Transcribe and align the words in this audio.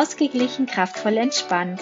Ausgeglichen, 0.00 0.66
kraftvoll, 0.66 1.16
entspannt. 1.16 1.80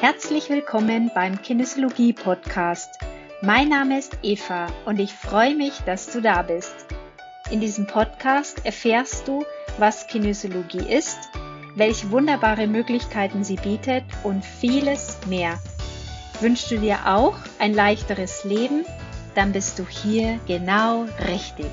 Herzlich 0.00 0.48
willkommen 0.48 1.10
beim 1.14 1.42
Kinesiologie 1.42 2.14
Podcast. 2.14 2.98
Mein 3.42 3.68
Name 3.68 3.98
ist 3.98 4.16
Eva 4.22 4.68
und 4.86 4.98
ich 4.98 5.12
freue 5.12 5.54
mich, 5.54 5.74
dass 5.80 6.10
du 6.10 6.22
da 6.22 6.40
bist. 6.40 6.74
In 7.50 7.60
diesem 7.60 7.86
Podcast 7.86 8.64
erfährst 8.64 9.28
du, 9.28 9.44
was 9.76 10.06
Kinesiologie 10.06 10.90
ist, 10.90 11.18
welche 11.74 12.10
wunderbare 12.10 12.66
Möglichkeiten 12.66 13.44
sie 13.44 13.56
bietet 13.56 14.04
und 14.22 14.42
vieles 14.42 15.18
mehr. 15.26 15.58
Wünschst 16.40 16.70
du 16.70 16.78
dir 16.78 17.00
auch 17.04 17.36
ein 17.58 17.74
leichteres 17.74 18.42
Leben? 18.44 18.86
Dann 19.34 19.52
bist 19.52 19.78
du 19.78 19.86
hier 19.86 20.40
genau 20.46 21.04
richtig. 21.28 21.70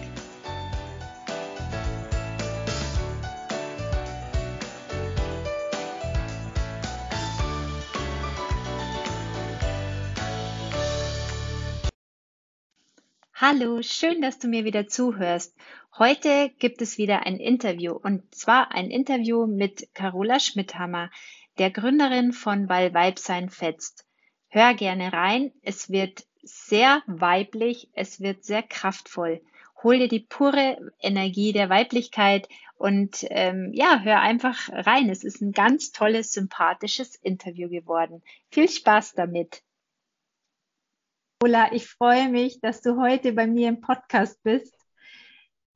Hallo, 13.50 13.82
schön, 13.82 14.22
dass 14.22 14.40
du 14.40 14.50
mir 14.50 14.66
wieder 14.66 14.88
zuhörst. 14.88 15.56
Heute 15.98 16.52
gibt 16.60 16.82
es 16.82 16.98
wieder 16.98 17.26
ein 17.26 17.38
Interview 17.38 17.94
und 17.94 18.36
zwar 18.36 18.74
ein 18.74 18.92
Interview 18.92 19.48
mit 19.48 19.88
Carola 19.94 20.42
Schmidhammer, 20.42 21.10
der 21.58 21.72
Gründerin 21.72 22.34
von 22.34 22.68
Weil 22.68 22.94
Weib 22.94 23.20
sein 23.20 23.50
fetzt. 23.50 24.06
Hör 24.50 24.74
gerne 24.74 25.14
rein, 25.14 25.54
es 25.62 25.90
wird 25.90 26.28
sehr 26.44 27.02
weiblich, 27.08 27.90
es 27.94 28.20
wird 28.20 28.44
sehr 28.44 28.64
kraftvoll. 28.64 29.40
Hol 29.82 29.98
dir 29.98 30.10
die 30.10 30.28
pure 30.28 30.78
Energie 31.00 31.54
der 31.54 31.70
Weiblichkeit 31.70 32.50
und 32.76 33.26
ähm, 33.30 33.72
ja, 33.74 34.02
hör 34.04 34.20
einfach 34.20 34.68
rein. 34.74 35.10
Es 35.10 35.24
ist 35.24 35.40
ein 35.40 35.54
ganz 35.54 35.94
tolles, 35.94 36.34
sympathisches 36.34 37.16
Interview 37.16 37.70
geworden. 37.70 38.24
Viel 38.52 38.68
Spaß 38.68 39.14
damit. 39.14 39.64
Ola, 41.44 41.72
ich 41.72 41.86
freue 41.86 42.30
mich, 42.30 42.62
dass 42.62 42.82
du 42.82 43.00
heute 43.00 43.32
bei 43.32 43.46
mir 43.46 43.70
im 43.70 43.80
Podcast 43.80 44.42
bist. 44.42 44.74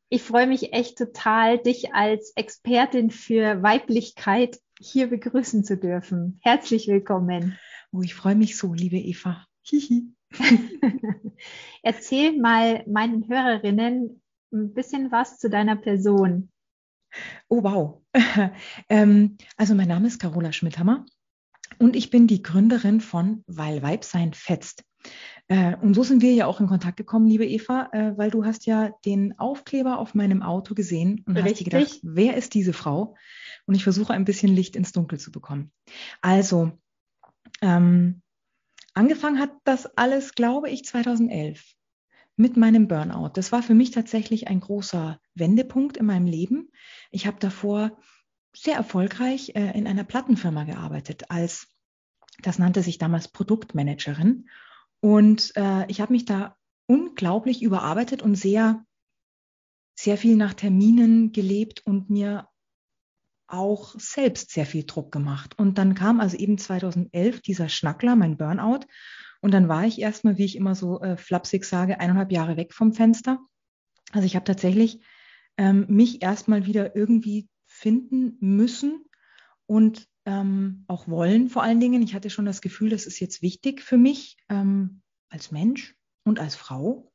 Ich 0.09 0.23
freue 0.23 0.47
mich 0.47 0.73
echt 0.73 0.97
total, 0.97 1.59
dich 1.59 1.93
als 1.93 2.31
Expertin 2.35 3.11
für 3.11 3.61
Weiblichkeit 3.61 4.59
hier 4.79 5.07
begrüßen 5.07 5.63
zu 5.63 5.77
dürfen. 5.77 6.39
Herzlich 6.41 6.87
willkommen. 6.87 7.59
Oh, 7.91 8.01
ich 8.01 8.15
freue 8.15 8.33
mich 8.33 8.57
so, 8.57 8.73
liebe 8.73 8.97
Eva. 8.97 9.45
Hihi. 9.61 10.07
Erzähl 11.83 12.39
mal 12.39 12.83
meinen 12.87 13.29
Hörerinnen 13.29 14.23
ein 14.51 14.73
bisschen 14.73 15.11
was 15.11 15.37
zu 15.37 15.47
deiner 15.47 15.75
Person. 15.75 16.49
Oh, 17.49 17.61
wow. 17.61 18.01
ähm, 18.89 19.37
also 19.57 19.75
mein 19.75 19.89
Name 19.89 20.07
ist 20.07 20.17
Carola 20.17 20.53
Schmidhammer 20.53 21.05
und 21.77 21.95
ich 21.95 22.09
bin 22.09 22.25
die 22.25 22.41
Gründerin 22.41 22.99
von 22.99 23.43
Weil 23.45 23.83
Weib 23.83 24.03
sein 24.03 24.33
fetzt. 24.33 24.83
Äh, 25.51 25.75
und 25.81 25.95
so 25.95 26.03
sind 26.03 26.21
wir 26.21 26.31
ja 26.31 26.45
auch 26.45 26.61
in 26.61 26.67
Kontakt 26.67 26.95
gekommen, 26.95 27.27
liebe 27.27 27.45
Eva, 27.45 27.89
äh, 27.91 28.17
weil 28.17 28.31
du 28.31 28.45
hast 28.45 28.65
ja 28.65 28.91
den 29.03 29.37
Aufkleber 29.37 29.99
auf 29.99 30.15
meinem 30.15 30.41
Auto 30.41 30.75
gesehen 30.75 31.25
und 31.27 31.35
Richtig. 31.35 31.51
hast 31.51 31.59
dir 31.59 31.63
gedacht, 31.65 31.99
wer 32.03 32.37
ist 32.37 32.53
diese 32.53 32.71
Frau? 32.71 33.17
Und 33.65 33.75
ich 33.75 33.83
versuche 33.83 34.13
ein 34.13 34.23
bisschen 34.23 34.55
Licht 34.55 34.77
ins 34.77 34.93
Dunkel 34.93 35.19
zu 35.19 35.29
bekommen. 35.29 35.73
Also, 36.21 36.71
ähm, 37.61 38.21
angefangen 38.93 39.39
hat 39.39 39.51
das 39.65 39.97
alles, 39.97 40.35
glaube 40.35 40.69
ich, 40.69 40.85
2011 40.85 41.61
mit 42.37 42.55
meinem 42.55 42.87
Burnout. 42.87 43.31
Das 43.33 43.51
war 43.51 43.61
für 43.61 43.73
mich 43.73 43.91
tatsächlich 43.91 44.47
ein 44.47 44.61
großer 44.61 45.19
Wendepunkt 45.35 45.97
in 45.97 46.05
meinem 46.05 46.27
Leben. 46.27 46.71
Ich 47.11 47.27
habe 47.27 47.39
davor 47.41 47.99
sehr 48.55 48.75
erfolgreich 48.75 49.51
äh, 49.55 49.77
in 49.77 49.85
einer 49.85 50.05
Plattenfirma 50.05 50.63
gearbeitet 50.63 51.29
als, 51.29 51.67
das 52.41 52.57
nannte 52.57 52.83
sich 52.83 52.99
damals 52.99 53.27
Produktmanagerin. 53.27 54.45
Und 55.01 55.51
äh, 55.55 55.85
ich 55.87 55.99
habe 55.99 56.13
mich 56.13 56.25
da 56.25 56.55
unglaublich 56.87 57.61
überarbeitet 57.61 58.21
und 58.21 58.35
sehr, 58.35 58.85
sehr 59.95 60.17
viel 60.17 60.35
nach 60.35 60.53
Terminen 60.53 61.31
gelebt 61.31 61.85
und 61.85 62.09
mir 62.09 62.47
auch 63.47 63.99
selbst 63.99 64.51
sehr 64.51 64.65
viel 64.65 64.85
Druck 64.85 65.11
gemacht. 65.11 65.57
Und 65.57 65.77
dann 65.77 65.95
kam 65.95 66.19
also 66.19 66.37
eben 66.37 66.57
2011 66.57 67.41
dieser 67.41 67.69
Schnackler, 67.69 68.15
mein 68.15 68.37
Burnout. 68.37 68.85
Und 69.41 69.51
dann 69.53 69.67
war 69.67 69.85
ich 69.85 69.99
erstmal, 69.99 70.37
wie 70.37 70.45
ich 70.45 70.55
immer 70.55 70.75
so 70.75 71.01
äh, 71.01 71.17
flapsig 71.17 71.65
sage, 71.65 71.99
eineinhalb 71.99 72.31
Jahre 72.31 72.57
weg 72.57 72.73
vom 72.73 72.93
Fenster. 72.93 73.39
Also 74.11 74.25
ich 74.25 74.35
habe 74.35 74.45
tatsächlich 74.45 75.01
ähm, 75.57 75.85
mich 75.89 76.21
erstmal 76.21 76.65
wieder 76.65 76.95
irgendwie 76.95 77.49
finden 77.65 78.37
müssen 78.39 79.05
und 79.65 80.07
ähm, 80.25 80.83
auch 80.87 81.07
wollen 81.07 81.49
vor 81.49 81.63
allen 81.63 81.79
Dingen. 81.79 82.01
Ich 82.03 82.13
hatte 82.13 82.29
schon 82.29 82.45
das 82.45 82.61
Gefühl, 82.61 82.89
das 82.89 83.05
ist 83.05 83.19
jetzt 83.19 83.41
wichtig 83.41 83.81
für 83.81 83.97
mich 83.97 84.37
ähm, 84.49 85.00
als 85.31 85.51
Mensch 85.51 85.95
und 86.23 86.39
als 86.39 86.55
Frau 86.55 87.11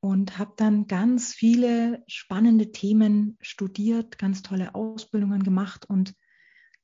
und 0.00 0.38
habe 0.38 0.52
dann 0.56 0.86
ganz 0.86 1.32
viele 1.32 2.04
spannende 2.06 2.70
Themen 2.70 3.36
studiert, 3.40 4.18
ganz 4.18 4.42
tolle 4.42 4.74
Ausbildungen 4.74 5.42
gemacht 5.42 5.86
und 5.88 6.14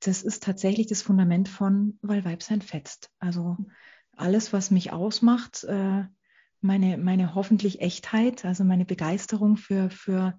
das 0.00 0.22
ist 0.22 0.42
tatsächlich 0.42 0.86
das 0.86 1.02
Fundament 1.02 1.48
von 1.48 1.98
Weil 2.02 2.24
Weibsein 2.24 2.60
fetzt. 2.60 3.10
Also 3.18 3.56
alles, 4.12 4.52
was 4.52 4.70
mich 4.70 4.92
ausmacht, 4.92 5.64
äh, 5.64 6.04
meine, 6.60 6.98
meine 6.98 7.34
hoffentlich 7.34 7.80
Echtheit, 7.80 8.44
also 8.44 8.64
meine 8.64 8.84
Begeisterung 8.84 9.56
für, 9.56 9.90
für, 9.90 10.38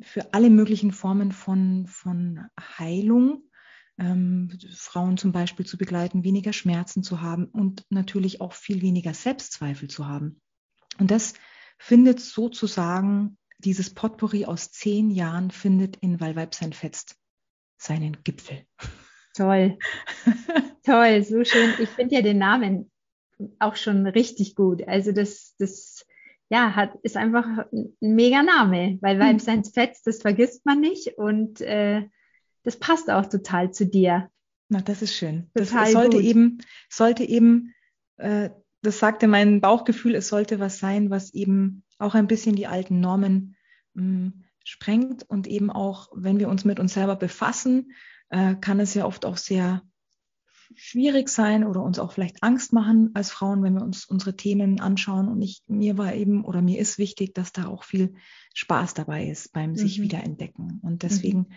für 0.00 0.32
alle 0.32 0.50
möglichen 0.50 0.92
Formen 0.92 1.32
von, 1.32 1.86
von 1.86 2.46
Heilung 2.78 3.42
ähm, 3.98 4.50
Frauen 4.74 5.16
zum 5.16 5.32
Beispiel 5.32 5.66
zu 5.66 5.78
begleiten, 5.78 6.24
weniger 6.24 6.52
Schmerzen 6.52 7.02
zu 7.02 7.20
haben 7.22 7.46
und 7.46 7.84
natürlich 7.90 8.40
auch 8.40 8.52
viel 8.52 8.82
weniger 8.82 9.14
Selbstzweifel 9.14 9.88
zu 9.88 10.06
haben. 10.06 10.40
Und 10.98 11.10
das 11.10 11.34
findet 11.78 12.20
sozusagen, 12.20 13.38
dieses 13.58 13.94
Potpourri 13.94 14.44
aus 14.44 14.70
zehn 14.70 15.10
Jahren 15.10 15.50
findet 15.50 15.96
in 15.96 16.20
Weil 16.20 16.48
sein 16.52 16.72
Fetzt 16.72 17.16
seinen 17.78 18.22
Gipfel. 18.24 18.64
Toll. 19.34 19.78
Toll, 20.84 21.22
so 21.24 21.44
schön. 21.44 21.74
Ich 21.78 21.90
finde 21.90 22.14
ja 22.16 22.22
den 22.22 22.38
Namen 22.38 22.90
auch 23.58 23.76
schon 23.76 24.06
richtig 24.06 24.54
gut. 24.54 24.86
Also 24.86 25.12
das, 25.12 25.54
das 25.58 26.06
ja, 26.48 26.74
hat, 26.74 26.94
ist 27.02 27.16
einfach 27.16 27.46
ein 27.72 27.96
mega 28.00 28.42
Name, 28.42 28.98
weil 29.00 29.18
Weib 29.18 29.40
sein 29.40 29.64
Fetzt, 29.64 30.06
das 30.06 30.22
vergisst 30.22 30.64
man 30.64 30.80
nicht 30.80 31.18
und 31.18 31.60
äh, 31.60 32.04
das 32.66 32.76
passt 32.76 33.08
auch 33.10 33.26
total 33.26 33.70
zu 33.70 33.86
dir. 33.86 34.28
Na, 34.68 34.80
das 34.80 35.00
ist 35.00 35.14
schön. 35.14 35.48
Total 35.54 35.84
das 35.84 35.92
sollte 35.92 36.16
gut. 36.16 36.26
eben, 36.26 36.58
sollte 36.90 37.22
eben, 37.22 37.72
äh, 38.16 38.50
das 38.82 38.98
sagte 38.98 39.28
mein 39.28 39.60
Bauchgefühl, 39.60 40.16
es 40.16 40.26
sollte 40.26 40.58
was 40.58 40.80
sein, 40.80 41.08
was 41.08 41.32
eben 41.32 41.84
auch 41.98 42.14
ein 42.14 42.26
bisschen 42.26 42.56
die 42.56 42.66
alten 42.66 42.98
Normen 42.98 43.54
mh, 43.94 44.02
hm, 44.02 44.44
sprengt 44.64 45.22
und 45.28 45.46
eben 45.46 45.70
auch, 45.70 46.08
wenn 46.12 46.40
wir 46.40 46.48
uns 46.48 46.64
mit 46.64 46.80
uns 46.80 46.94
selber 46.94 47.14
befassen, 47.14 47.92
äh, 48.30 48.56
kann 48.56 48.80
es 48.80 48.94
ja 48.94 49.06
oft 49.06 49.26
auch 49.26 49.36
sehr 49.36 49.82
schwierig 50.74 51.28
sein 51.28 51.62
oder 51.62 51.84
uns 51.84 52.00
auch 52.00 52.10
vielleicht 52.10 52.42
Angst 52.42 52.72
machen 52.72 53.10
als 53.14 53.30
Frauen, 53.30 53.62
wenn 53.62 53.74
wir 53.74 53.82
uns 53.82 54.06
unsere 54.06 54.34
Themen 54.34 54.80
anschauen. 54.80 55.28
Und 55.28 55.40
ich, 55.40 55.62
mir 55.68 55.96
war 55.98 56.12
eben 56.14 56.44
oder 56.44 56.62
mir 56.62 56.80
ist 56.80 56.98
wichtig, 56.98 57.32
dass 57.32 57.52
da 57.52 57.68
auch 57.68 57.84
viel 57.84 58.14
Spaß 58.54 58.94
dabei 58.94 59.28
ist 59.28 59.52
beim 59.52 59.70
mhm. 59.70 59.76
sich 59.76 60.02
wiederentdecken. 60.02 60.80
Und 60.82 61.04
deswegen 61.04 61.38
mhm 61.38 61.54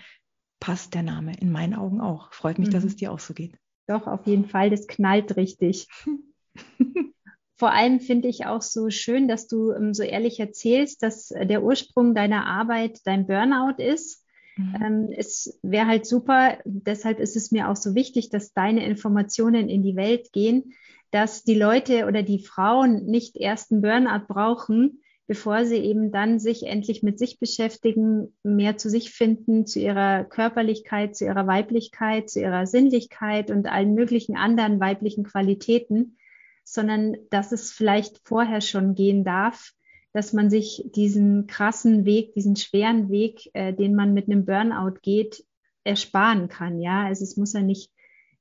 passt 0.59 0.93
der 0.93 1.03
Name 1.03 1.33
in 1.39 1.51
meinen 1.51 1.73
Augen 1.73 2.01
auch. 2.01 2.33
Freut 2.33 2.59
mich, 2.59 2.69
mhm. 2.69 2.73
dass 2.73 2.83
es 2.83 2.95
dir 2.95 3.11
auch 3.11 3.19
so 3.19 3.33
geht. 3.33 3.57
Doch, 3.87 4.07
auf 4.07 4.27
jeden 4.27 4.45
Fall, 4.45 4.69
das 4.69 4.87
knallt 4.87 5.35
richtig. 5.35 5.87
Vor 7.57 7.71
allem 7.71 7.99
finde 7.99 8.29
ich 8.29 8.45
auch 8.45 8.61
so 8.61 8.89
schön, 8.89 9.27
dass 9.27 9.47
du 9.47 9.73
ähm, 9.73 9.93
so 9.93 10.03
ehrlich 10.03 10.39
erzählst, 10.39 11.03
dass 11.03 11.31
äh, 11.31 11.45
der 11.45 11.63
Ursprung 11.63 12.15
deiner 12.15 12.45
Arbeit 12.45 12.99
dein 13.03 13.27
Burnout 13.27 13.81
ist. 13.83 14.25
Mhm. 14.55 14.75
Ähm, 14.81 15.09
es 15.11 15.59
wäre 15.61 15.87
halt 15.87 16.05
super, 16.05 16.57
deshalb 16.63 17.19
ist 17.19 17.35
es 17.35 17.51
mir 17.51 17.69
auch 17.69 17.75
so 17.75 17.95
wichtig, 17.95 18.29
dass 18.29 18.53
deine 18.53 18.85
Informationen 18.85 19.67
in 19.67 19.83
die 19.83 19.95
Welt 19.95 20.31
gehen, 20.31 20.73
dass 21.11 21.43
die 21.43 21.55
Leute 21.55 22.05
oder 22.05 22.23
die 22.23 22.39
Frauen 22.39 23.05
nicht 23.07 23.35
erst 23.35 23.71
einen 23.71 23.81
Burnout 23.81 24.25
brauchen, 24.27 25.01
bevor 25.29 25.63
sie 25.63 25.75
eben 25.75 26.11
dann 26.11 26.39
sich 26.39 26.63
endlich 26.63 27.03
mit 27.03 27.19
sich 27.19 27.37
beschäftigen, 27.37 28.35
mehr 28.41 28.77
zu 28.77 28.89
sich 28.89 29.11
finden, 29.11 29.67
zu 29.67 29.79
ihrer 29.79 30.23
Körperlichkeit, 30.23 31.15
zu 31.15 31.25
ihrer 31.25 31.45
Weiblichkeit, 31.45 32.31
zu 32.31 32.41
ihrer 32.41 32.65
Sinnlichkeit 32.65 33.51
und 33.51 33.67
allen 33.67 33.93
möglichen 33.93 34.35
anderen 34.35 34.79
weiblichen 34.79 35.23
Qualitäten, 35.23 36.17
sondern 36.63 37.15
dass 37.29 37.51
es 37.51 37.71
vielleicht 37.71 38.19
vorher 38.23 38.59
schon 38.59 38.95
gehen 38.95 39.23
darf, 39.23 39.73
dass 40.13 40.33
man 40.33 40.49
sich 40.49 40.89
diesen 40.95 41.45
krassen 41.45 42.05
Weg, 42.05 42.33
diesen 42.33 42.55
schweren 42.55 43.11
Weg, 43.11 43.51
äh, 43.53 43.71
den 43.71 43.93
man 43.93 44.15
mit 44.15 44.25
einem 44.25 44.45
Burnout 44.45 44.97
geht, 45.03 45.45
ersparen 45.83 46.49
kann. 46.49 46.81
Ja, 46.81 47.05
also 47.05 47.23
es 47.23 47.37
muss 47.37 47.53
ja 47.53 47.61
nicht 47.61 47.91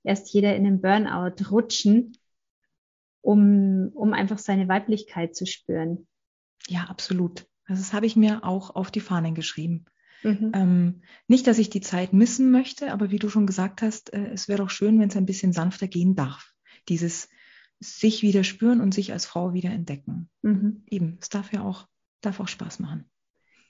erst 0.05 0.33
jeder 0.33 0.57
in 0.57 0.65
den 0.65 0.81
Burnout 0.81 1.51
rutschen, 1.51 2.17
um, 3.21 3.91
um 3.93 4.15
einfach 4.15 4.39
seine 4.39 4.69
Weiblichkeit 4.69 5.37
zu 5.37 5.45
spüren. 5.45 6.07
Ja, 6.69 6.85
absolut. 6.85 7.47
Also 7.67 7.83
das 7.83 7.93
habe 7.93 8.07
ich 8.07 8.17
mir 8.17 8.45
auch 8.45 8.75
auf 8.75 8.91
die 8.91 9.01
Fahnen 9.01 9.35
geschrieben. 9.35 9.87
Mhm. 10.23 10.53
Ähm, 10.55 11.03
nicht, 11.27 11.47
dass 11.47 11.59
ich 11.59 11.71
die 11.71 11.81
Zeit 11.81 12.13
missen 12.13 12.51
möchte, 12.51 12.93
aber 12.93 13.11
wie 13.11 13.19
du 13.19 13.29
schon 13.29 13.47
gesagt 13.47 13.83
hast, 13.83 14.13
äh, 14.13 14.31
es 14.33 14.49
wäre 14.49 14.59
doch 14.59 14.71
schön, 14.71 14.99
wenn 15.01 15.09
es 15.09 15.17
ein 15.17 15.27
bisschen 15.27 15.53
sanfter 15.53 15.89
gehen 15.89 16.15
darf. 16.15 16.53
Dieses 16.89 17.29
sich 17.81 18.23
wieder 18.23 18.45
spüren 18.45 18.81
und 18.81 18.93
sich 18.93 19.13
als 19.13 19.27
Frau 19.27 19.53
wieder 19.53 19.71
entdecken. 19.71 20.29
Mhm. 20.43 20.83
Eben, 20.87 21.19
es 21.21 21.29
darf 21.29 21.53
ja 21.53 21.63
auch, 21.63 21.87
darf 22.21 22.41
auch 22.41 22.49
Spaß 22.49 22.81
machen. 22.81 23.09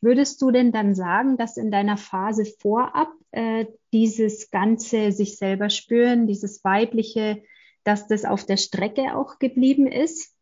Würdest 0.01 0.41
du 0.41 0.51
denn 0.51 0.73
dann 0.73 0.95
sagen, 0.95 1.37
dass 1.37 1.57
in 1.57 1.71
deiner 1.71 1.97
Phase 1.97 2.45
vorab 2.45 3.13
äh, 3.33 3.67
dieses 3.93 4.51
ganze 4.51 5.13
sich 5.13 5.37
selber 5.37 5.71
spüren, 5.71 6.27
dieses 6.27 6.63
weibliche, 6.65 7.43
dass 7.85 8.07
das 8.07 8.25
auf 8.25 8.47
der 8.47 8.57
Strecke 8.57 9.17
auch 9.17 9.39
geblieben 9.39 9.87
ist? 9.87 10.35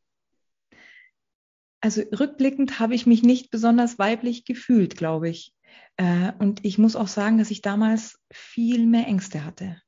Also 1.87 2.03
rückblickend 2.19 2.81
habe 2.81 2.97
ich 2.97 3.07
mich 3.07 3.23
nicht 3.23 3.53
besonders 3.53 3.97
weiblich 3.97 4.45
gefühlt, 4.45 4.97
glaube 4.97 5.29
ich. 5.29 5.55
Äh, 5.97 6.33
und 6.41 6.65
ich 6.65 6.79
muss 6.79 6.97
auch 6.97 7.07
sagen, 7.07 7.39
dass 7.39 7.53
ich 7.53 7.63
damals 7.63 8.19
viel 8.33 8.89
mehr 8.89 9.07
Ängste 9.07 9.45
hatte. 9.45 9.81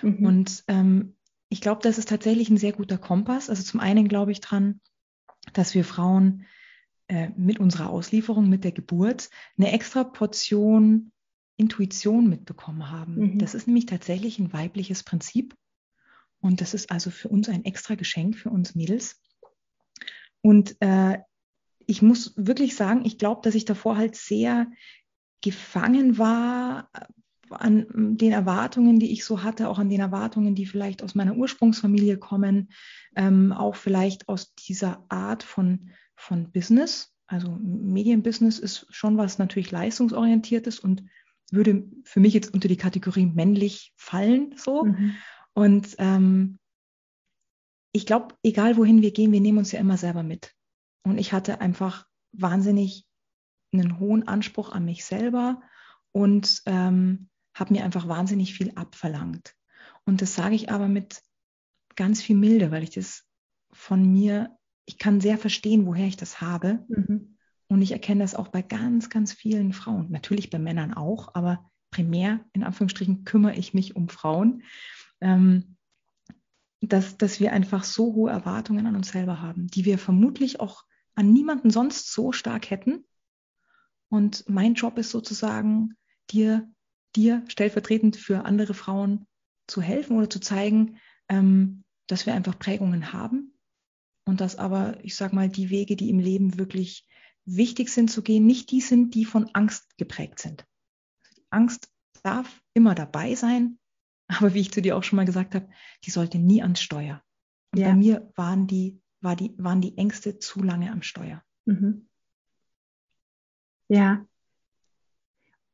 Mhm. 0.00 0.24
Und 0.24 0.64
ähm, 0.68 1.16
ich 1.50 1.60
glaube, 1.60 1.82
das 1.82 1.98
ist 1.98 2.08
tatsächlich 2.08 2.48
ein 2.48 2.56
sehr 2.56 2.72
guter 2.72 2.96
Kompass. 2.96 3.50
Also 3.50 3.62
zum 3.62 3.78
einen 3.78 4.08
glaube 4.08 4.32
ich 4.32 4.40
dran, 4.40 4.80
dass 5.52 5.74
wir 5.74 5.84
Frauen 5.84 6.46
äh, 7.08 7.28
mit 7.36 7.60
unserer 7.60 7.90
Auslieferung, 7.90 8.48
mit 8.48 8.64
der 8.64 8.72
Geburt, 8.72 9.28
eine 9.58 9.70
extra 9.70 10.02
Portion 10.02 11.12
Intuition 11.58 12.26
mitbekommen 12.26 12.90
haben. 12.90 13.16
Mhm. 13.16 13.38
Das 13.38 13.52
ist 13.52 13.66
nämlich 13.66 13.84
tatsächlich 13.84 14.38
ein 14.38 14.54
weibliches 14.54 15.02
Prinzip. 15.02 15.54
Und 16.40 16.62
das 16.62 16.72
ist 16.72 16.90
also 16.90 17.10
für 17.10 17.28
uns 17.28 17.50
ein 17.50 17.66
extra 17.66 17.96
Geschenk, 17.96 18.34
für 18.38 18.48
uns 18.48 18.74
Mädels. 18.74 19.20
Und 20.40 20.76
äh, 20.80 21.18
ich 21.86 22.02
muss 22.02 22.34
wirklich 22.36 22.76
sagen, 22.76 23.04
ich 23.04 23.18
glaube, 23.18 23.40
dass 23.42 23.54
ich 23.54 23.64
davor 23.64 23.96
halt 23.96 24.16
sehr 24.16 24.66
gefangen 25.42 26.18
war 26.18 26.90
an 27.50 28.16
den 28.16 28.32
Erwartungen, 28.32 28.98
die 28.98 29.12
ich 29.12 29.24
so 29.24 29.42
hatte, 29.42 29.68
auch 29.68 29.78
an 29.78 29.88
den 29.88 30.00
Erwartungen, 30.00 30.54
die 30.54 30.66
vielleicht 30.66 31.02
aus 31.02 31.14
meiner 31.14 31.36
Ursprungsfamilie 31.36 32.18
kommen, 32.18 32.70
ähm, 33.16 33.52
auch 33.52 33.76
vielleicht 33.76 34.28
aus 34.28 34.54
dieser 34.54 35.04
Art 35.08 35.42
von, 35.42 35.90
von 36.16 36.50
Business. 36.50 37.12
Also 37.26 37.56
Medienbusiness 37.60 38.58
ist 38.58 38.86
schon 38.90 39.16
was 39.16 39.38
natürlich 39.38 39.70
leistungsorientiertes 39.70 40.78
und 40.78 41.04
würde 41.50 41.84
für 42.04 42.20
mich 42.20 42.34
jetzt 42.34 42.52
unter 42.52 42.68
die 42.68 42.76
Kategorie 42.76 43.26
männlich 43.26 43.92
fallen, 43.96 44.54
so. 44.56 44.84
Mhm. 44.84 45.14
Und 45.52 45.94
ähm, 45.98 46.58
ich 47.92 48.06
glaube, 48.06 48.34
egal 48.42 48.76
wohin 48.76 49.02
wir 49.02 49.12
gehen, 49.12 49.30
wir 49.30 49.40
nehmen 49.40 49.58
uns 49.58 49.70
ja 49.70 49.78
immer 49.78 49.96
selber 49.96 50.22
mit. 50.22 50.52
Und 51.04 51.18
ich 51.18 51.32
hatte 51.32 51.60
einfach 51.60 52.06
wahnsinnig 52.32 53.06
einen 53.72 53.98
hohen 53.98 54.26
Anspruch 54.26 54.72
an 54.72 54.84
mich 54.84 55.04
selber 55.04 55.60
und 56.12 56.62
ähm, 56.66 57.28
habe 57.54 57.74
mir 57.74 57.84
einfach 57.84 58.08
wahnsinnig 58.08 58.54
viel 58.54 58.72
abverlangt. 58.74 59.54
Und 60.04 60.22
das 60.22 60.34
sage 60.34 60.54
ich 60.54 60.70
aber 60.70 60.88
mit 60.88 61.22
ganz 61.96 62.22
viel 62.22 62.36
Milde, 62.36 62.70
weil 62.70 62.82
ich 62.82 62.90
das 62.90 63.24
von 63.72 64.04
mir, 64.10 64.56
ich 64.86 64.98
kann 64.98 65.20
sehr 65.20 65.38
verstehen, 65.38 65.86
woher 65.86 66.06
ich 66.06 66.16
das 66.16 66.40
habe. 66.40 66.84
Mhm. 66.88 67.36
Und 67.68 67.82
ich 67.82 67.92
erkenne 67.92 68.22
das 68.22 68.34
auch 68.34 68.48
bei 68.48 68.62
ganz, 68.62 69.10
ganz 69.10 69.32
vielen 69.32 69.72
Frauen. 69.72 70.10
Natürlich 70.10 70.50
bei 70.50 70.58
Männern 70.58 70.94
auch, 70.94 71.34
aber 71.34 71.70
primär, 71.90 72.40
in 72.52 72.62
Anführungsstrichen, 72.62 73.24
kümmere 73.24 73.54
ich 73.54 73.74
mich 73.74 73.96
um 73.96 74.08
Frauen. 74.08 74.62
Ähm, 75.20 75.76
dass, 76.80 77.16
dass 77.16 77.40
wir 77.40 77.52
einfach 77.52 77.82
so 77.82 78.14
hohe 78.14 78.30
Erwartungen 78.30 78.86
an 78.86 78.96
uns 78.96 79.08
selber 79.08 79.40
haben, 79.40 79.68
die 79.68 79.86
wir 79.86 79.98
vermutlich 79.98 80.60
auch 80.60 80.84
an 81.14 81.32
niemanden 81.32 81.70
sonst 81.70 82.12
so 82.12 82.32
stark 82.32 82.70
hätten. 82.70 83.04
Und 84.08 84.48
mein 84.48 84.74
Job 84.74 84.98
ist 84.98 85.10
sozusagen, 85.10 85.96
dir 86.30 86.68
dir 87.16 87.44
stellvertretend 87.48 88.16
für 88.16 88.44
andere 88.44 88.74
Frauen 88.74 89.26
zu 89.66 89.80
helfen 89.80 90.16
oder 90.16 90.28
zu 90.28 90.40
zeigen, 90.40 90.98
ähm, 91.28 91.84
dass 92.06 92.26
wir 92.26 92.34
einfach 92.34 92.58
Prägungen 92.58 93.12
haben 93.12 93.54
und 94.26 94.40
dass 94.40 94.56
aber, 94.56 95.02
ich 95.04 95.16
sage 95.16 95.34
mal, 95.34 95.48
die 95.48 95.70
Wege, 95.70 95.96
die 95.96 96.10
im 96.10 96.18
Leben 96.18 96.58
wirklich 96.58 97.08
wichtig 97.44 97.90
sind 97.90 98.10
zu 98.10 98.22
gehen, 98.22 98.46
nicht 98.46 98.70
die 98.70 98.80
sind, 98.80 99.14
die 99.14 99.24
von 99.24 99.50
Angst 99.52 99.96
geprägt 99.96 100.38
sind. 100.38 100.66
Angst 101.50 101.88
darf 102.22 102.62
immer 102.74 102.94
dabei 102.94 103.34
sein, 103.34 103.78
aber 104.28 104.54
wie 104.54 104.60
ich 104.60 104.72
zu 104.72 104.82
dir 104.82 104.96
auch 104.96 105.02
schon 105.02 105.16
mal 105.16 105.26
gesagt 105.26 105.54
habe, 105.54 105.68
die 106.04 106.10
sollte 106.10 106.38
nie 106.38 106.62
ans 106.62 106.80
Steuer. 106.80 107.22
Und 107.72 107.80
ja. 107.80 107.88
bei 107.88 107.96
mir 107.96 108.32
waren 108.36 108.66
die, 108.66 109.00
war 109.24 109.36
die, 109.36 109.54
waren 109.58 109.80
die 109.80 109.96
Ängste 109.98 110.38
zu 110.38 110.62
lange 110.62 110.92
am 110.92 111.02
Steuer. 111.02 111.42
Mhm. 111.64 112.06
Ja, 113.88 114.24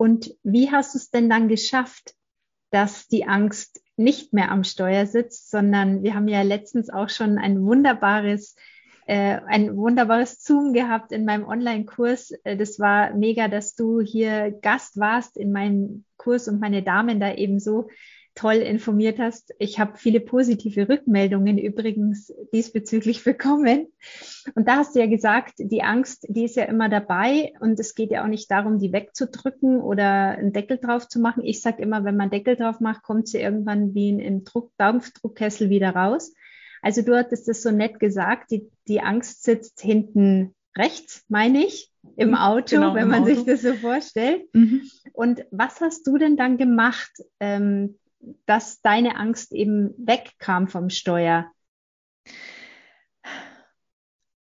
und 0.00 0.34
wie 0.42 0.70
hast 0.70 0.94
du 0.94 0.98
es 0.98 1.10
denn 1.10 1.28
dann 1.28 1.48
geschafft, 1.48 2.14
dass 2.70 3.06
die 3.08 3.26
Angst 3.26 3.82
nicht 3.98 4.32
mehr 4.32 4.50
am 4.50 4.64
Steuer 4.64 5.04
sitzt, 5.04 5.50
sondern 5.50 6.02
wir 6.02 6.14
haben 6.14 6.26
ja 6.26 6.40
letztens 6.40 6.88
auch 6.88 7.10
schon 7.10 7.36
ein 7.36 7.62
wunderbares 7.62 8.56
äh, 9.04 9.40
ein 9.46 9.76
wunderbares 9.76 10.42
Zoom 10.42 10.72
gehabt 10.72 11.12
in 11.12 11.26
meinem 11.26 11.44
Online-Kurs. 11.44 12.30
Äh, 12.44 12.56
das 12.56 12.78
war 12.78 13.12
mega, 13.12 13.48
dass 13.48 13.74
du 13.74 14.00
hier 14.00 14.52
Gast 14.62 14.98
warst 14.98 15.36
in 15.36 15.52
meinem 15.52 16.06
Kurs 16.16 16.48
und 16.48 16.60
meine 16.60 16.82
Damen 16.82 17.20
da 17.20 17.34
eben 17.34 17.60
so 17.60 17.88
toll 18.34 18.56
informiert 18.56 19.18
hast. 19.18 19.52
Ich 19.58 19.78
habe 19.78 19.96
viele 19.96 20.20
positive 20.20 20.88
Rückmeldungen 20.88 21.58
übrigens 21.58 22.32
diesbezüglich 22.52 23.24
bekommen. 23.24 23.88
Und 24.54 24.68
da 24.68 24.76
hast 24.76 24.94
du 24.94 25.00
ja 25.00 25.06
gesagt, 25.06 25.54
die 25.58 25.82
Angst, 25.82 26.26
die 26.28 26.44
ist 26.44 26.56
ja 26.56 26.64
immer 26.64 26.88
dabei 26.88 27.52
und 27.60 27.78
es 27.78 27.94
geht 27.94 28.10
ja 28.10 28.22
auch 28.22 28.28
nicht 28.28 28.50
darum, 28.50 28.78
die 28.78 28.92
wegzudrücken 28.92 29.80
oder 29.80 30.30
einen 30.38 30.52
Deckel 30.52 30.78
drauf 30.78 31.08
zu 31.08 31.20
machen. 31.20 31.44
Ich 31.44 31.62
sage 31.62 31.82
immer, 31.82 32.04
wenn 32.04 32.16
man 32.16 32.30
Deckel 32.30 32.56
drauf 32.56 32.80
macht, 32.80 33.02
kommt 33.02 33.28
sie 33.28 33.38
irgendwann 33.38 33.94
wie 33.94 34.10
in 34.10 34.44
Druck, 34.44 34.72
Dampfdruckkessel 34.78 35.68
wieder 35.70 35.90
raus. 35.90 36.32
Also 36.82 37.02
du 37.02 37.16
hattest 37.16 37.48
das 37.48 37.62
so 37.62 37.70
nett 37.70 38.00
gesagt, 38.00 38.50
die, 38.50 38.70
die 38.88 39.00
Angst 39.00 39.44
sitzt 39.44 39.80
hinten 39.80 40.54
rechts, 40.76 41.24
meine 41.28 41.64
ich, 41.64 41.90
im 42.16 42.34
Auto, 42.34 42.76
genau, 42.76 42.94
wenn 42.94 43.04
im 43.04 43.08
man 43.10 43.22
Auto. 43.22 43.34
sich 43.34 43.44
das 43.44 43.62
so 43.62 43.74
vorstellt. 43.74 44.44
Mhm. 44.54 44.82
Und 45.12 45.44
was 45.50 45.80
hast 45.80 46.06
du 46.06 46.16
denn 46.16 46.36
dann 46.36 46.56
gemacht, 46.56 47.10
ähm, 47.40 47.98
dass 48.46 48.80
deine 48.82 49.16
Angst 49.16 49.52
eben 49.52 49.94
wegkam 49.98 50.68
vom 50.68 50.90
Steuer? 50.90 51.50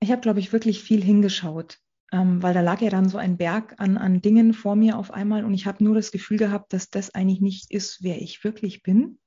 Ich 0.01 0.11
habe, 0.11 0.21
glaube 0.21 0.41
ich, 0.41 0.53
wirklich 0.53 0.83
viel 0.83 1.03
hingeschaut, 1.03 1.79
ähm, 2.13 2.43
weil 2.43 2.55
da 2.55 2.61
lag 2.61 2.81
ja 2.81 2.91
dann 2.91 3.09
so 3.09 3.19
ein 3.19 3.37
Berg 3.37 3.75
an, 3.79 3.97
an 3.97 4.21
Dingen 4.21 4.53
vor 4.53 4.77
mir 4.77 4.99
auf 4.99 5.13
einmal 5.13 5.45
und 5.45 5.55
ich 5.55 5.67
habe 5.67 5.83
nur 5.85 5.95
das 5.95 6.11
Gefühl 6.11 6.39
gehabt, 6.39 6.73
dass 6.73 6.91
das 6.91 7.15
eigentlich 7.15 7.41
nicht 7.41 7.71
ist, 7.71 8.03
wer 8.03 8.21
ich 8.21 8.43
wirklich 8.45 8.83
bin. 8.83 9.19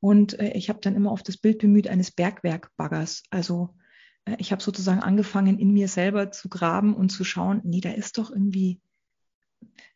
Und 0.00 0.38
äh, 0.38 0.52
ich 0.52 0.68
habe 0.70 0.80
dann 0.80 0.96
immer 0.96 1.10
auf 1.12 1.22
das 1.22 1.36
Bild 1.36 1.58
bemüht 1.58 1.86
eines 1.86 2.10
Bergwerkbaggers. 2.10 3.22
Also 3.30 3.76
äh, 4.24 4.36
ich 4.38 4.52
habe 4.52 4.62
sozusagen 4.62 5.00
angefangen, 5.00 5.58
in 5.58 5.72
mir 5.72 5.88
selber 5.88 6.32
zu 6.32 6.48
graben 6.48 6.94
und 6.94 7.10
zu 7.10 7.24
schauen, 7.24 7.60
nee, 7.64 7.80
da 7.80 7.90
ist 7.90 8.16
doch 8.16 8.30
irgendwie 8.30 8.80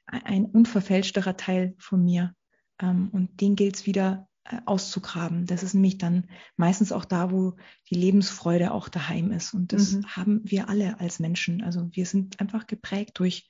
ein 0.07 0.45
unverfälschterer 0.45 1.37
Teil 1.37 1.75
von 1.79 2.05
mir. 2.05 2.35
Ähm, 2.81 3.09
und 3.13 3.41
den 3.41 3.57
gilt 3.57 3.77
es 3.77 3.87
wieder 3.87 4.29
äh, 4.45 4.59
auszugraben. 4.67 5.47
Das 5.47 5.63
ist 5.63 5.73
nämlich 5.73 5.97
dann 5.97 6.29
meistens 6.57 6.93
auch 6.93 7.07
da, 7.07 7.31
wo 7.31 7.57
die 7.89 7.95
Lebensfreude 7.95 8.73
auch 8.73 8.91
daheim 8.91 9.33
ist. 9.33 9.55
Und 9.55 9.73
das 9.73 9.93
mhm. 9.93 10.07
haben 10.07 10.41
wir 10.45 10.69
alle 10.69 11.01
als 11.01 11.19
Menschen. 11.19 11.63
Also 11.63 11.89
wir 11.93 12.05
sind 12.05 12.41
einfach 12.41 12.67
geprägt 12.67 13.13
durch, 13.15 13.49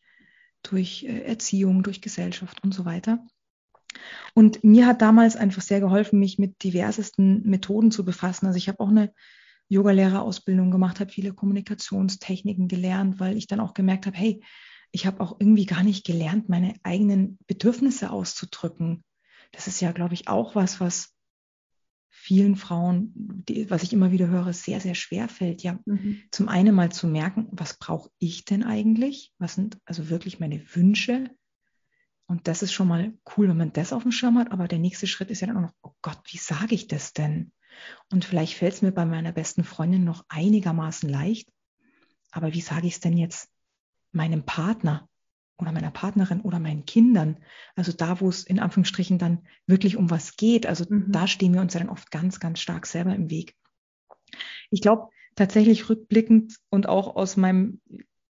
durch 0.62 1.02
äh, 1.02 1.22
Erziehung, 1.22 1.82
durch 1.82 2.00
Gesellschaft 2.00 2.62
und 2.62 2.72
so 2.72 2.84
weiter. 2.84 3.26
Und 4.34 4.62
mir 4.62 4.86
hat 4.86 5.02
damals 5.02 5.36
einfach 5.36 5.62
sehr 5.62 5.80
geholfen, 5.80 6.20
mich 6.20 6.38
mit 6.38 6.62
diversesten 6.62 7.42
Methoden 7.42 7.90
zu 7.90 8.04
befassen. 8.04 8.46
Also 8.46 8.56
ich 8.56 8.68
habe 8.68 8.80
auch 8.80 8.88
eine 8.88 9.12
Yogalehrerausbildung 9.68 10.70
gemacht, 10.70 11.00
habe 11.00 11.10
viele 11.10 11.32
Kommunikationstechniken 11.32 12.68
gelernt, 12.68 13.18
weil 13.18 13.36
ich 13.36 13.46
dann 13.46 13.60
auch 13.60 13.74
gemerkt 13.74 14.06
habe, 14.06 14.16
hey, 14.16 14.42
ich 14.92 15.06
habe 15.06 15.20
auch 15.20 15.40
irgendwie 15.40 15.66
gar 15.66 15.82
nicht 15.82 16.06
gelernt, 16.06 16.48
meine 16.48 16.74
eigenen 16.84 17.38
Bedürfnisse 17.48 18.10
auszudrücken 18.10 19.02
das 19.54 19.66
ist 19.68 19.80
ja, 19.80 19.92
glaube 19.92 20.14
ich, 20.14 20.28
auch 20.28 20.54
was, 20.54 20.80
was 20.80 21.14
vielen 22.10 22.56
Frauen, 22.56 23.12
die, 23.14 23.70
was 23.70 23.82
ich 23.82 23.92
immer 23.92 24.10
wieder 24.10 24.28
höre, 24.28 24.52
sehr, 24.52 24.80
sehr 24.80 24.94
schwer 24.94 25.28
fällt. 25.28 25.62
Ja, 25.62 25.78
mhm. 25.84 26.22
zum 26.30 26.48
einen 26.48 26.74
mal 26.74 26.90
zu 26.90 27.06
merken, 27.06 27.48
was 27.50 27.76
brauche 27.76 28.10
ich 28.18 28.44
denn 28.44 28.64
eigentlich? 28.64 29.32
Was 29.38 29.54
sind 29.54 29.78
also 29.84 30.08
wirklich 30.08 30.40
meine 30.40 30.62
Wünsche? 30.74 31.30
Und 32.26 32.48
das 32.48 32.62
ist 32.62 32.72
schon 32.72 32.88
mal 32.88 33.12
cool, 33.36 33.48
wenn 33.48 33.56
man 33.56 33.72
das 33.72 33.92
auf 33.92 34.02
dem 34.02 34.12
Schirm 34.12 34.38
hat. 34.38 34.52
Aber 34.52 34.68
der 34.68 34.78
nächste 34.78 35.06
Schritt 35.06 35.30
ist 35.30 35.40
ja 35.40 35.48
dann 35.48 35.58
auch 35.58 35.62
noch, 35.62 35.74
oh 35.82 35.92
Gott, 36.02 36.18
wie 36.26 36.38
sage 36.38 36.74
ich 36.74 36.88
das 36.88 37.12
denn? 37.12 37.52
Und 38.10 38.24
vielleicht 38.24 38.54
fällt 38.54 38.74
es 38.74 38.82
mir 38.82 38.92
bei 38.92 39.04
meiner 39.04 39.32
besten 39.32 39.64
Freundin 39.64 40.04
noch 40.04 40.24
einigermaßen 40.28 41.08
leicht. 41.08 41.52
Aber 42.30 42.54
wie 42.54 42.60
sage 42.60 42.86
ich 42.86 42.94
es 42.94 43.00
denn 43.00 43.16
jetzt 43.16 43.50
meinem 44.12 44.44
Partner? 44.44 45.08
Oder 45.58 45.72
meiner 45.72 45.90
Partnerin 45.90 46.40
oder 46.40 46.58
meinen 46.58 46.84
Kindern. 46.84 47.38
Also 47.76 47.92
da, 47.92 48.20
wo 48.20 48.28
es 48.28 48.42
in 48.44 48.58
Anführungsstrichen 48.58 49.18
dann 49.18 49.46
wirklich 49.66 49.96
um 49.96 50.10
was 50.10 50.36
geht. 50.36 50.66
Also 50.66 50.84
mhm. 50.88 51.12
da 51.12 51.26
stehen 51.26 51.54
wir 51.54 51.60
uns 51.60 51.74
ja 51.74 51.80
dann 51.80 51.88
oft 51.88 52.10
ganz, 52.10 52.40
ganz 52.40 52.60
stark 52.60 52.86
selber 52.86 53.14
im 53.14 53.30
Weg. 53.30 53.54
Ich 54.70 54.80
glaube 54.80 55.08
tatsächlich 55.36 55.88
rückblickend 55.88 56.56
und 56.70 56.88
auch 56.88 57.16
aus 57.16 57.36
meinem 57.36 57.80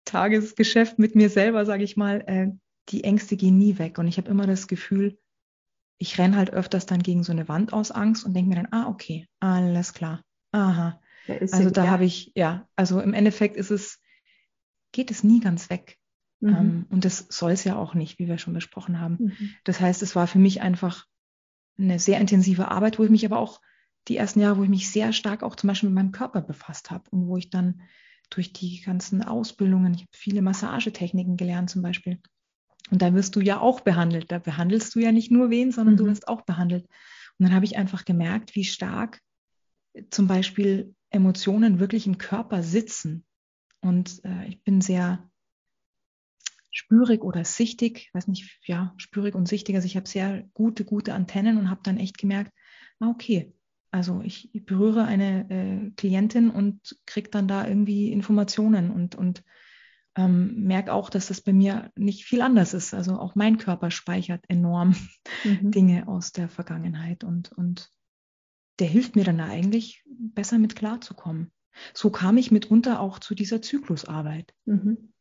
Tagesgeschäft 0.05 0.99
mit 0.99 1.15
mir 1.15 1.29
selber, 1.29 1.67
sage 1.67 1.85
ich 1.85 1.97
mal, 1.97 2.23
äh, 2.27 2.49
die 2.89 3.05
Ängste 3.05 3.37
gehen 3.37 3.59
nie 3.59 3.79
weg. 3.79 3.99
Und 3.99 4.09
ich 4.09 4.17
habe 4.17 4.31
immer 4.31 4.47
das 4.47 4.67
Gefühl, 4.67 5.19
ich 5.99 6.19
renne 6.19 6.37
halt 6.37 6.53
öfters 6.53 6.87
dann 6.87 7.03
gegen 7.03 7.25
so 7.25 7.33
eine 7.33 7.49
Wand 7.49 7.73
aus 7.73 7.91
Angst 7.91 8.25
und 8.25 8.35
denke 8.35 8.49
mir 8.49 8.57
dann, 8.57 8.73
ah, 8.73 8.89
okay, 8.89 9.27
alles 9.41 9.93
klar. 9.93 10.23
Aha. 10.53 11.01
Also 11.29 11.71
da 11.71 11.85
ja. 11.85 11.91
habe 11.91 12.05
ich, 12.05 12.33
ja, 12.35 12.67
also 12.77 13.01
im 13.01 13.13
Endeffekt 13.13 13.57
ist 13.57 13.71
es, 13.71 14.01
geht 14.93 15.11
es 15.11 15.25
nie 15.25 15.41
ganz 15.41 15.69
weg. 15.69 15.99
Mhm. 16.41 16.49
Ähm, 16.49 16.87
und 16.91 17.05
das 17.05 17.27
soll 17.29 17.53
es 17.53 17.65
ja 17.65 17.77
auch 17.77 17.95
nicht, 17.95 18.19
wie 18.19 18.29
wir 18.29 18.39
schon 18.39 18.55
besprochen 18.55 19.01
haben. 19.01 19.17
Mhm. 19.21 19.51
Das 19.65 19.81
heißt, 19.81 20.03
es 20.03 20.15
war 20.15 20.27
für 20.27 20.39
mich 20.39 20.61
einfach 20.61 21.07
eine 21.79 21.99
sehr 21.99 22.21
intensive 22.21 22.71
Arbeit, 22.71 22.99
wo 22.99 23.05
ich 23.05 23.11
mich 23.11 23.25
aber 23.25 23.39
auch 23.39 23.61
die 24.09 24.17
ersten 24.17 24.41
Jahre, 24.41 24.59
wo 24.59 24.63
ich 24.63 24.69
mich 24.69 24.91
sehr 24.91 25.13
stark 25.13 25.43
auch 25.43 25.55
zum 25.55 25.69
Beispiel 25.69 25.89
mit 25.89 25.97
meinem 25.97 26.13
Körper 26.13 26.41
befasst 26.41 26.91
habe 26.91 27.05
und 27.11 27.27
wo 27.27 27.37
ich 27.37 27.51
dann 27.51 27.83
durch 28.31 28.53
die 28.53 28.81
ganzen 28.83 29.23
Ausbildungen, 29.23 29.95
ich 29.95 30.03
habe 30.03 30.11
viele 30.13 30.43
Massagetechniken 30.43 31.37
gelernt 31.37 31.71
zum 31.71 31.83
Beispiel. 31.83 32.21
Und 32.91 33.03
da 33.03 33.13
wirst 33.15 33.37
du 33.37 33.41
ja 33.41 33.61
auch 33.61 33.81
behandelt. 33.81 34.31
Da 34.33 34.39
behandelst 34.39 34.95
du 34.95 35.01
ja 35.01 35.13
nicht 35.13 35.31
nur 35.31 35.51
wen, 35.51 35.73
sondern 35.73 35.95
mhm. 35.95 35.99
du 35.99 36.07
wirst 36.07 36.29
auch 36.29 36.43
behandelt. 36.43 36.85
Und 37.39 37.47
dann 37.47 37.55
habe 37.55 37.65
ich 37.65 37.77
einfach 37.77 38.05
gemerkt, 38.05 38.55
wie 38.55 38.65
stark 38.65 39.21
zum 40.11 40.27
Beispiel 40.27 40.95
Emotionen 41.11 41.81
wirklich 41.81 42.07
im 42.07 42.19
Körper 42.19 42.63
sitzen. 42.63 43.25
Und 43.81 44.25
äh, 44.25 44.49
ich 44.49 44.63
bin 44.63 44.81
sehr 44.81 45.31
spürig 46.79 47.23
oder 47.23 47.45
sichtig, 47.45 48.07
ich 48.07 48.15
weiß 48.15 48.29
nicht, 48.29 48.61
ja, 48.65 48.95
spürig 48.99 49.35
und 49.35 49.49
sichtig. 49.49 49.75
Also 49.75 49.87
ich 49.87 49.97
habe 49.97 50.09
sehr 50.09 50.45
gute, 50.55 50.85
gute 50.85 51.13
Antennen 51.13 51.59
und 51.59 51.71
habe 51.71 51.81
dann 51.83 51.99
echt 51.99 52.19
gemerkt, 52.19 52.53
ah, 53.01 53.09
okay, 53.09 53.53
also 53.91 54.23
ich 54.23 54.51
berühre 54.53 55.05
eine 55.05 55.51
äh, 55.51 55.91
Klientin 55.97 56.51
und 56.51 56.97
kriege 57.05 57.31
dann 57.31 57.49
da 57.49 57.67
irgendwie 57.67 58.13
Informationen 58.13 58.91
und, 58.93 59.17
und 59.17 59.43
ähm, 60.15 60.55
merke 60.67 60.93
auch, 60.93 61.11
dass 61.11 61.27
das 61.27 61.41
bei 61.41 61.53
mir 61.53 61.91
nicht 61.97 62.27
viel 62.27 62.43
anders 62.43 62.75
ist. 62.75 62.95
Also 62.95 63.19
auch 63.19 63.35
mein 63.35 63.59
Körper 63.59 63.91
speichert 63.91 64.45
enorm 64.47 64.95
mhm. 65.43 65.71
Dinge 65.73 66.07
aus 66.07 66.31
der 66.31 66.49
Vergangenheit 66.49 67.25
und, 67.25 67.51
und 67.53 67.91
der 68.79 68.87
hilft 68.87 69.17
mir 69.17 69.25
dann 69.25 69.41
eigentlich 69.41 70.05
besser 70.07 70.59
mit 70.59 70.77
klarzukommen. 70.77 71.51
So 71.93 72.11
kam 72.11 72.37
ich 72.37 72.53
mitunter 72.53 73.01
auch 73.01 73.19
zu 73.19 73.35
dieser 73.35 73.63
Zyklusarbeit. 73.63 74.55
Mhm 74.65 75.13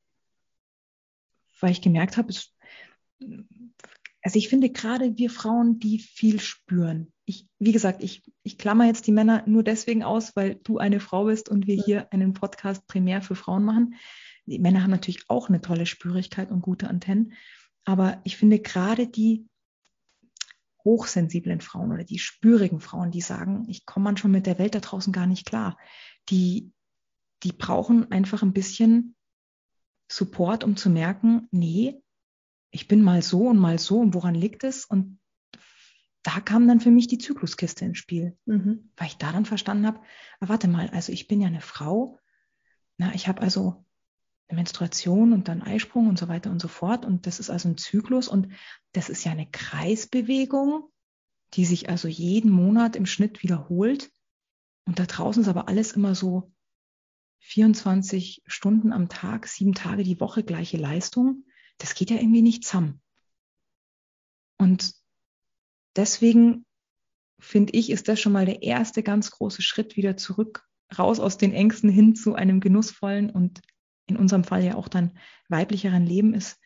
weil 1.59 1.71
ich 1.71 1.81
gemerkt 1.81 2.17
habe, 2.17 2.29
es, 2.29 2.53
also 4.21 4.37
ich 4.37 4.49
finde 4.49 4.69
gerade 4.69 5.17
wir 5.17 5.29
Frauen, 5.29 5.79
die 5.79 5.99
viel 5.99 6.39
spüren. 6.39 7.11
Ich, 7.25 7.47
wie 7.59 7.71
gesagt, 7.71 8.03
ich, 8.03 8.23
ich 8.43 8.57
klammer 8.57 8.85
jetzt 8.85 9.07
die 9.07 9.11
Männer 9.11 9.43
nur 9.45 9.63
deswegen 9.63 10.03
aus, 10.03 10.35
weil 10.35 10.55
du 10.55 10.77
eine 10.77 10.99
Frau 10.99 11.25
bist 11.25 11.49
und 11.49 11.67
wir 11.67 11.81
hier 11.81 12.11
einen 12.11 12.33
Podcast 12.33 12.87
primär 12.87 13.21
für 13.21 13.35
Frauen 13.35 13.63
machen. 13.63 13.95
Die 14.45 14.59
Männer 14.59 14.83
haben 14.83 14.91
natürlich 14.91 15.23
auch 15.27 15.49
eine 15.49 15.61
tolle 15.61 15.85
Spürigkeit 15.85 16.51
und 16.51 16.61
gute 16.61 16.87
Antennen. 16.87 17.33
Aber 17.83 18.21
ich 18.23 18.37
finde 18.37 18.59
gerade 18.59 19.07
die 19.07 19.45
hochsensiblen 20.85 21.59
Frauen 21.59 21.91
oder 21.91 22.05
die 22.05 22.17
spürigen 22.19 22.79
Frauen, 22.79 23.11
die 23.11 23.19
sagen, 23.19 23.65
ich 23.67 23.85
komme 23.85 24.05
manchmal 24.05 24.31
mit 24.31 24.45
der 24.45 24.57
Welt 24.57 24.73
da 24.73 24.79
draußen 24.79 25.11
gar 25.11 25.27
nicht 25.27 25.45
klar, 25.45 25.77
die, 26.29 26.71
die 27.43 27.51
brauchen 27.51 28.09
einfach 28.09 28.41
ein 28.41 28.53
bisschen 28.53 29.16
Support, 30.09 30.63
um 30.63 30.75
zu 30.75 30.89
merken, 30.89 31.47
nee, 31.51 32.01
ich 32.71 32.87
bin 32.87 33.01
mal 33.01 33.21
so 33.21 33.47
und 33.47 33.57
mal 33.57 33.79
so 33.79 33.99
und 33.99 34.13
woran 34.13 34.35
liegt 34.35 34.63
es? 34.63 34.85
Und 34.85 35.19
da 36.23 36.39
kam 36.41 36.67
dann 36.67 36.79
für 36.79 36.91
mich 36.91 37.07
die 37.07 37.17
Zykluskiste 37.17 37.85
ins 37.85 37.97
Spiel, 37.97 38.37
mhm. 38.45 38.91
weil 38.97 39.07
ich 39.07 39.17
da 39.17 39.31
dann 39.31 39.45
verstanden 39.45 39.87
habe, 39.87 40.01
ah, 40.39 40.49
warte 40.49 40.67
mal, 40.67 40.89
also 40.89 41.11
ich 41.11 41.27
bin 41.27 41.41
ja 41.41 41.47
eine 41.47 41.61
Frau, 41.61 42.19
na, 42.97 43.13
ich 43.13 43.27
habe 43.27 43.41
also 43.41 43.85
eine 44.47 44.57
Menstruation 44.57 45.33
und 45.33 45.47
dann 45.47 45.61
Eisprung 45.61 46.07
und 46.07 46.17
so 46.17 46.27
weiter 46.27 46.51
und 46.51 46.61
so 46.61 46.67
fort 46.67 47.05
und 47.05 47.27
das 47.27 47.39
ist 47.39 47.49
also 47.49 47.69
ein 47.69 47.77
Zyklus 47.77 48.27
und 48.27 48.49
das 48.93 49.09
ist 49.09 49.23
ja 49.23 49.31
eine 49.31 49.49
Kreisbewegung, 49.49 50.89
die 51.53 51.65
sich 51.65 51.89
also 51.89 52.07
jeden 52.07 52.51
Monat 52.51 52.95
im 52.95 53.05
Schnitt 53.05 53.43
wiederholt 53.43 54.11
und 54.85 54.99
da 54.99 55.05
draußen 55.05 55.43
ist 55.43 55.49
aber 55.49 55.67
alles 55.67 55.91
immer 55.91 56.15
so 56.15 56.51
24 57.39 58.43
Stunden 58.45 58.91
am 58.91 59.09
Tag, 59.09 59.47
sieben 59.47 59.73
Tage 59.73 60.03
die 60.03 60.19
Woche 60.19 60.43
gleiche 60.43 60.77
Leistung, 60.77 61.45
das 61.77 61.95
geht 61.95 62.09
ja 62.09 62.17
irgendwie 62.17 62.41
nicht 62.41 62.65
zusammen. 62.65 63.01
Und 64.57 64.93
deswegen 65.95 66.65
finde 67.39 67.73
ich, 67.73 67.89
ist 67.89 68.07
das 68.07 68.19
schon 68.19 68.33
mal 68.33 68.45
der 68.45 68.63
erste 68.63 69.03
ganz 69.03 69.31
große 69.31 69.61
Schritt 69.61 69.95
wieder 69.95 70.17
zurück, 70.17 70.67
raus 70.97 71.19
aus 71.19 71.37
den 71.37 71.53
Ängsten 71.53 71.89
hin 71.89 72.15
zu 72.15 72.35
einem 72.35 72.59
genussvollen 72.59 73.29
und 73.29 73.61
in 74.07 74.17
unserem 74.17 74.43
Fall 74.43 74.63
ja 74.63 74.75
auch 74.75 74.87
dann 74.87 75.17
weiblicheren 75.49 76.05
Leben 76.05 76.33
ist, 76.33 76.59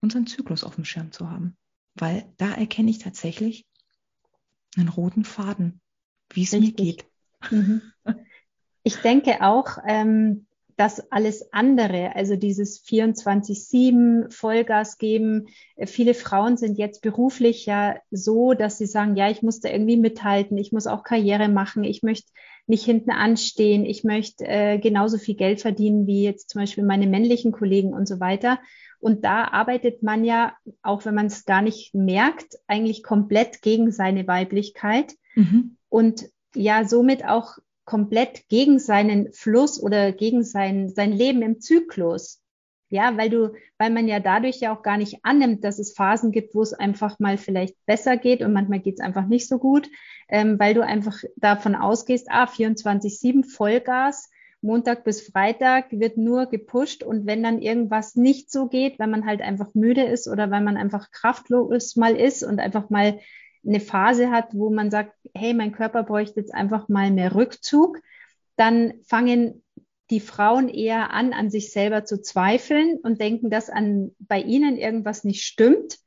unseren 0.00 0.26
Zyklus 0.26 0.64
auf 0.64 0.74
dem 0.74 0.84
Schirm 0.84 1.12
zu 1.12 1.30
haben. 1.30 1.56
Weil 1.94 2.32
da 2.38 2.52
erkenne 2.52 2.90
ich 2.90 2.98
tatsächlich 2.98 3.66
einen 4.76 4.88
roten 4.88 5.24
Faden, 5.24 5.80
wie 6.32 6.44
es 6.44 6.52
mir 6.52 6.72
geht. 6.72 7.06
Mhm. 7.50 7.82
Ich 8.90 8.96
denke 8.96 9.40
auch, 9.40 9.78
ähm, 9.86 10.46
dass 10.76 11.12
alles 11.12 11.52
andere, 11.52 12.16
also 12.16 12.34
dieses 12.34 12.84
24-7 12.84 14.32
Vollgas 14.32 14.98
geben, 14.98 15.46
äh, 15.76 15.86
viele 15.86 16.12
Frauen 16.12 16.56
sind 16.56 16.76
jetzt 16.76 17.00
beruflich 17.00 17.66
ja 17.66 17.94
so, 18.10 18.52
dass 18.52 18.78
sie 18.78 18.86
sagen, 18.86 19.14
ja, 19.14 19.30
ich 19.30 19.42
muss 19.42 19.60
da 19.60 19.68
irgendwie 19.68 19.96
mithalten, 19.96 20.58
ich 20.58 20.72
muss 20.72 20.88
auch 20.88 21.04
Karriere 21.04 21.48
machen, 21.48 21.84
ich 21.84 22.02
möchte 22.02 22.32
nicht 22.66 22.84
hinten 22.84 23.12
anstehen, 23.12 23.84
ich 23.84 24.02
möchte 24.02 24.44
äh, 24.44 24.78
genauso 24.80 25.18
viel 25.18 25.36
Geld 25.36 25.60
verdienen 25.60 26.08
wie 26.08 26.24
jetzt 26.24 26.50
zum 26.50 26.62
Beispiel 26.62 26.82
meine 26.82 27.06
männlichen 27.06 27.52
Kollegen 27.52 27.92
und 27.92 28.08
so 28.08 28.18
weiter. 28.18 28.58
Und 28.98 29.24
da 29.24 29.44
arbeitet 29.44 30.02
man 30.02 30.24
ja, 30.24 30.54
auch 30.82 31.04
wenn 31.04 31.14
man 31.14 31.26
es 31.26 31.44
gar 31.44 31.62
nicht 31.62 31.94
merkt, 31.94 32.56
eigentlich 32.66 33.04
komplett 33.04 33.62
gegen 33.62 33.92
seine 33.92 34.26
Weiblichkeit. 34.26 35.14
Mhm. 35.36 35.76
Und 35.88 36.28
ja, 36.56 36.84
somit 36.84 37.24
auch 37.24 37.58
komplett 37.90 38.48
gegen 38.48 38.78
seinen 38.78 39.32
Fluss 39.32 39.82
oder 39.82 40.12
gegen 40.12 40.44
sein, 40.44 40.90
sein 40.90 41.10
Leben 41.10 41.42
im 41.42 41.60
Zyklus. 41.60 42.40
Ja, 42.88 43.16
weil 43.16 43.30
du, 43.30 43.52
weil 43.78 43.90
man 43.90 44.06
ja 44.06 44.20
dadurch 44.20 44.60
ja 44.60 44.72
auch 44.72 44.82
gar 44.82 44.96
nicht 44.96 45.18
annimmt, 45.24 45.64
dass 45.64 45.80
es 45.80 45.92
Phasen 45.92 46.30
gibt, 46.30 46.54
wo 46.54 46.62
es 46.62 46.72
einfach 46.72 47.18
mal 47.18 47.36
vielleicht 47.36 47.74
besser 47.86 48.16
geht 48.16 48.42
und 48.42 48.52
manchmal 48.52 48.78
geht 48.78 48.94
es 48.94 49.04
einfach 49.04 49.26
nicht 49.26 49.48
so 49.48 49.58
gut, 49.58 49.88
ähm, 50.28 50.56
weil 50.60 50.74
du 50.74 50.84
einfach 50.84 51.18
davon 51.34 51.74
ausgehst, 51.74 52.28
ah, 52.30 52.46
24-7 52.46 53.42
Vollgas, 53.44 54.30
Montag 54.60 55.02
bis 55.02 55.22
Freitag 55.22 55.86
wird 55.90 56.16
nur 56.16 56.46
gepusht 56.46 57.02
und 57.02 57.26
wenn 57.26 57.42
dann 57.42 57.60
irgendwas 57.60 58.14
nicht 58.14 58.52
so 58.52 58.68
geht, 58.68 59.00
weil 59.00 59.08
man 59.08 59.26
halt 59.26 59.40
einfach 59.40 59.74
müde 59.74 60.04
ist 60.04 60.28
oder 60.28 60.52
weil 60.52 60.62
man 60.62 60.76
einfach 60.76 61.10
kraftlos 61.10 61.96
mal 61.96 62.14
ist 62.14 62.44
und 62.44 62.60
einfach 62.60 62.88
mal 62.88 63.18
eine 63.66 63.80
Phase 63.80 64.30
hat, 64.30 64.54
wo 64.54 64.70
man 64.70 64.90
sagt, 64.90 65.14
hey, 65.34 65.54
mein 65.54 65.72
Körper 65.72 66.02
bräuchte 66.02 66.40
jetzt 66.40 66.54
einfach 66.54 66.88
mal 66.88 67.10
mehr 67.10 67.34
Rückzug, 67.34 68.00
dann 68.56 68.94
fangen 69.04 69.62
die 70.10 70.20
Frauen 70.20 70.68
eher 70.68 71.12
an, 71.12 71.32
an 71.32 71.50
sich 71.50 71.72
selber 71.72 72.04
zu 72.04 72.20
zweifeln 72.20 72.98
und 73.02 73.20
denken, 73.20 73.48
dass 73.48 73.70
an, 73.70 74.10
bei 74.18 74.40
ihnen 74.40 74.76
irgendwas 74.76 75.24
nicht 75.24 75.44
stimmt, 75.44 75.98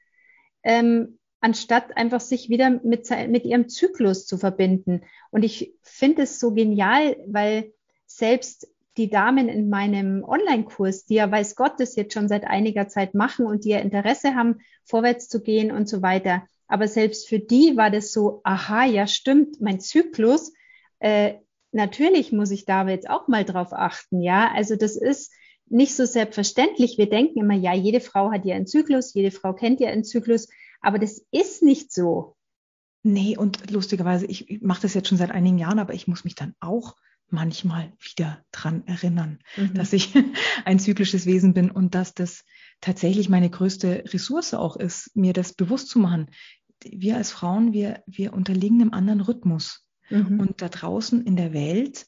ähm, 0.63 1.19
anstatt 1.39 1.97
einfach 1.97 2.21
sich 2.21 2.49
wieder 2.49 2.69
mit, 2.69 3.09
mit 3.29 3.45
ihrem 3.45 3.69
Zyklus 3.69 4.25
zu 4.25 4.37
verbinden. 4.37 5.01
Und 5.31 5.43
ich 5.43 5.73
finde 5.81 6.23
es 6.23 6.39
so 6.39 6.53
genial, 6.53 7.17
weil 7.27 7.73
selbst 8.05 8.67
die 8.97 9.09
Damen 9.09 9.49
in 9.49 9.69
meinem 9.69 10.23
Online-Kurs, 10.23 11.05
die 11.05 11.15
ja 11.15 11.31
weiß 11.31 11.55
Gott 11.55 11.79
das 11.79 11.95
jetzt 11.95 12.13
schon 12.13 12.27
seit 12.27 12.45
einiger 12.45 12.87
Zeit 12.87 13.15
machen 13.15 13.45
und 13.45 13.65
die 13.65 13.69
ja 13.69 13.79
Interesse 13.79 14.35
haben, 14.35 14.59
vorwärts 14.85 15.29
zu 15.29 15.41
gehen 15.41 15.71
und 15.71 15.89
so 15.89 16.01
weiter, 16.01 16.43
aber 16.73 16.87
selbst 16.87 17.29
für 17.29 17.37
die 17.37 17.77
war 17.77 17.91
das 17.91 18.11
so, 18.11 18.41
aha, 18.43 18.85
ja 18.85 19.05
stimmt, 19.05 19.61
mein 19.61 19.79
Zyklus, 19.79 20.53
äh, 20.97 21.35
natürlich 21.71 22.31
muss 22.31 22.49
ich 22.49 22.65
da 22.65 22.89
jetzt 22.89 23.07
auch 23.07 23.27
mal 23.27 23.45
drauf 23.45 23.73
achten, 23.73 24.21
ja. 24.21 24.51
Also 24.51 24.75
das 24.75 24.95
ist 24.95 25.31
nicht 25.67 25.95
so 25.95 26.05
selbstverständlich. 26.05 26.97
Wir 26.97 27.07
denken 27.07 27.37
immer, 27.37 27.53
ja, 27.53 27.75
jede 27.75 27.99
Frau 27.99 28.31
hat 28.31 28.43
ja 28.45 28.55
einen 28.55 28.65
Zyklus, 28.65 29.13
jede 29.13 29.29
Frau 29.29 29.53
kennt 29.53 29.81
ja 29.81 29.91
einen 29.91 30.03
Zyklus, 30.03 30.47
aber 30.81 30.97
das 30.97 31.23
ist 31.29 31.61
nicht 31.61 31.93
so. 31.93 32.37
Nee, 33.03 33.37
und 33.37 33.69
lustigerweise, 33.69 34.25
ich, 34.25 34.49
ich 34.49 34.61
mache 34.63 34.81
das 34.81 34.95
jetzt 34.95 35.09
schon 35.09 35.19
seit 35.19 35.29
einigen 35.29 35.59
Jahren, 35.59 35.77
aber 35.77 35.93
ich 35.93 36.07
muss 36.07 36.23
mich 36.23 36.33
dann 36.33 36.55
auch 36.59 36.95
manchmal 37.29 37.91
wieder 37.99 38.43
dran 38.51 38.83
erinnern, 38.87 39.39
mhm. 39.57 39.75
dass 39.75 39.93
ich 39.93 40.13
ein 40.65 40.79
zyklisches 40.79 41.27
Wesen 41.27 41.53
bin 41.53 41.69
und 41.69 41.93
dass 41.93 42.15
das 42.15 42.45
tatsächlich 42.79 43.29
meine 43.29 43.49
größte 43.49 44.05
Ressource 44.13 44.53
auch 44.53 44.75
ist, 44.75 45.15
mir 45.15 45.33
das 45.33 45.53
bewusst 45.53 45.89
zu 45.89 45.99
machen. 45.99 46.29
Wir 46.91 47.17
als 47.17 47.31
Frauen, 47.31 47.73
wir, 47.73 48.03
wir 48.05 48.33
unterliegen 48.33 48.81
einem 48.81 48.93
anderen 48.93 49.21
Rhythmus. 49.21 49.87
Mhm. 50.09 50.39
Und 50.39 50.61
da 50.61 50.69
draußen 50.69 51.25
in 51.25 51.35
der 51.35 51.53
Welt 51.53 52.05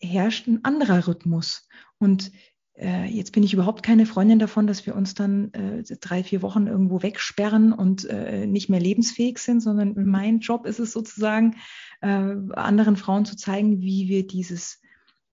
herrscht 0.00 0.46
ein 0.46 0.64
anderer 0.64 1.06
Rhythmus. 1.06 1.68
Und 1.98 2.32
äh, 2.74 3.04
jetzt 3.04 3.32
bin 3.32 3.42
ich 3.42 3.52
überhaupt 3.52 3.82
keine 3.82 4.06
Freundin 4.06 4.38
davon, 4.38 4.66
dass 4.66 4.86
wir 4.86 4.96
uns 4.96 5.14
dann 5.14 5.52
äh, 5.52 5.82
drei, 6.00 6.24
vier 6.24 6.42
Wochen 6.42 6.66
irgendwo 6.66 7.02
wegsperren 7.02 7.72
und 7.72 8.04
äh, 8.06 8.46
nicht 8.46 8.68
mehr 8.68 8.80
lebensfähig 8.80 9.38
sind, 9.38 9.60
sondern 9.60 9.94
mhm. 9.94 10.06
mein 10.06 10.38
Job 10.40 10.66
ist 10.66 10.80
es 10.80 10.92
sozusagen, 10.92 11.56
äh, 12.00 12.06
anderen 12.06 12.96
Frauen 12.96 13.24
zu 13.24 13.36
zeigen, 13.36 13.80
wie 13.80 14.08
wir 14.08 14.26
dieses, 14.26 14.80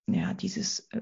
ja, 0.08 0.34
dieses 0.34 0.88
äh, 0.91 1.01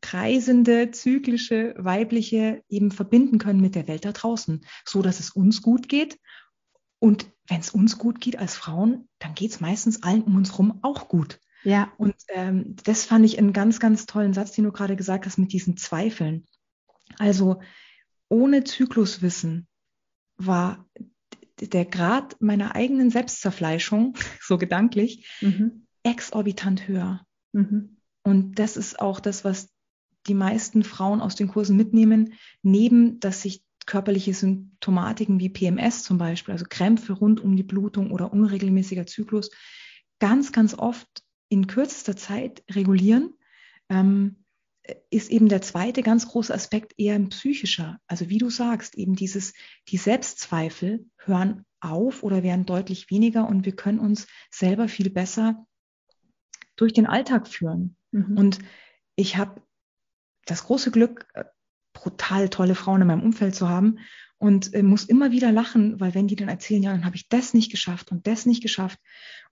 kreisende, 0.00 0.90
zyklische, 0.90 1.74
weibliche 1.78 2.62
eben 2.68 2.90
verbinden 2.90 3.38
können 3.38 3.60
mit 3.60 3.74
der 3.74 3.88
Welt 3.88 4.04
da 4.04 4.12
draußen, 4.12 4.64
so 4.84 5.02
dass 5.02 5.20
es 5.20 5.30
uns 5.30 5.62
gut 5.62 5.88
geht. 5.88 6.18
Und 7.04 7.26
wenn 7.48 7.60
es 7.60 7.68
uns 7.68 7.98
gut 7.98 8.18
geht 8.18 8.38
als 8.38 8.56
Frauen, 8.56 9.10
dann 9.18 9.34
geht 9.34 9.50
es 9.50 9.60
meistens 9.60 10.02
allen 10.02 10.22
um 10.22 10.36
uns 10.36 10.52
herum 10.52 10.78
auch 10.80 11.06
gut. 11.06 11.38
Ja. 11.62 11.92
Und 11.98 12.14
ähm, 12.28 12.76
das 12.82 13.04
fand 13.04 13.26
ich 13.26 13.38
einen 13.38 13.52
ganz, 13.52 13.78
ganz 13.78 14.06
tollen 14.06 14.32
Satz, 14.32 14.52
den 14.52 14.64
du 14.64 14.72
gerade 14.72 14.96
gesagt 14.96 15.26
hast 15.26 15.36
mit 15.36 15.52
diesen 15.52 15.76
Zweifeln. 15.76 16.46
Also 17.18 17.60
ohne 18.30 18.64
Zykluswissen 18.64 19.68
war 20.38 20.88
der 21.60 21.84
Grad 21.84 22.40
meiner 22.40 22.74
eigenen 22.74 23.10
Selbstzerfleischung, 23.10 24.16
so 24.40 24.56
gedanklich, 24.56 25.28
mhm. 25.42 25.86
exorbitant 26.04 26.88
höher. 26.88 27.26
Mhm. 27.52 27.98
Und 28.22 28.58
das 28.58 28.78
ist 28.78 28.98
auch 28.98 29.20
das, 29.20 29.44
was 29.44 29.68
die 30.26 30.32
meisten 30.32 30.84
Frauen 30.84 31.20
aus 31.20 31.34
den 31.34 31.48
Kursen 31.48 31.76
mitnehmen, 31.76 32.32
neben, 32.62 33.20
dass 33.20 33.42
sich 33.42 33.62
körperliche 33.86 34.34
Symptomatiken 34.34 35.40
wie 35.40 35.48
PMS 35.48 36.02
zum 36.02 36.18
Beispiel, 36.18 36.52
also 36.52 36.64
Krämpfe 36.68 37.12
rund 37.12 37.40
um 37.40 37.56
die 37.56 37.62
Blutung 37.62 38.10
oder 38.10 38.32
unregelmäßiger 38.32 39.06
Zyklus, 39.06 39.50
ganz, 40.18 40.52
ganz 40.52 40.74
oft 40.74 41.08
in 41.48 41.66
kürzester 41.66 42.16
Zeit 42.16 42.64
regulieren, 42.70 43.34
ähm, 43.88 44.44
ist 45.10 45.30
eben 45.30 45.48
der 45.48 45.62
zweite 45.62 46.02
ganz 46.02 46.28
große 46.28 46.52
Aspekt 46.52 46.94
eher 46.98 47.14
ein 47.14 47.30
psychischer. 47.30 48.00
Also 48.06 48.28
wie 48.28 48.38
du 48.38 48.50
sagst, 48.50 48.96
eben 48.96 49.14
dieses, 49.14 49.54
die 49.88 49.96
Selbstzweifel 49.96 51.06
hören 51.16 51.64
auf 51.80 52.22
oder 52.22 52.42
werden 52.42 52.66
deutlich 52.66 53.10
weniger 53.10 53.48
und 53.48 53.64
wir 53.64 53.76
können 53.76 53.98
uns 53.98 54.26
selber 54.50 54.88
viel 54.88 55.10
besser 55.10 55.66
durch 56.76 56.92
den 56.92 57.06
Alltag 57.06 57.48
führen. 57.48 57.96
Mhm. 58.10 58.36
Und 58.36 58.58
ich 59.16 59.36
habe 59.36 59.62
das 60.46 60.64
große 60.64 60.90
Glück, 60.90 61.26
brutal 62.04 62.50
tolle 62.50 62.74
Frauen 62.74 63.00
in 63.00 63.06
meinem 63.06 63.22
Umfeld 63.22 63.54
zu 63.54 63.68
haben 63.68 63.98
und 64.36 64.74
äh, 64.74 64.82
muss 64.82 65.04
immer 65.04 65.30
wieder 65.30 65.50
lachen, 65.52 65.98
weil 66.00 66.14
wenn 66.14 66.28
die 66.28 66.36
dann 66.36 66.48
erzählen, 66.48 66.82
ja, 66.82 66.92
dann 66.92 67.06
habe 67.06 67.16
ich 67.16 67.30
das 67.30 67.54
nicht 67.54 67.70
geschafft 67.70 68.12
und 68.12 68.26
das 68.26 68.44
nicht 68.44 68.62
geschafft. 68.62 68.98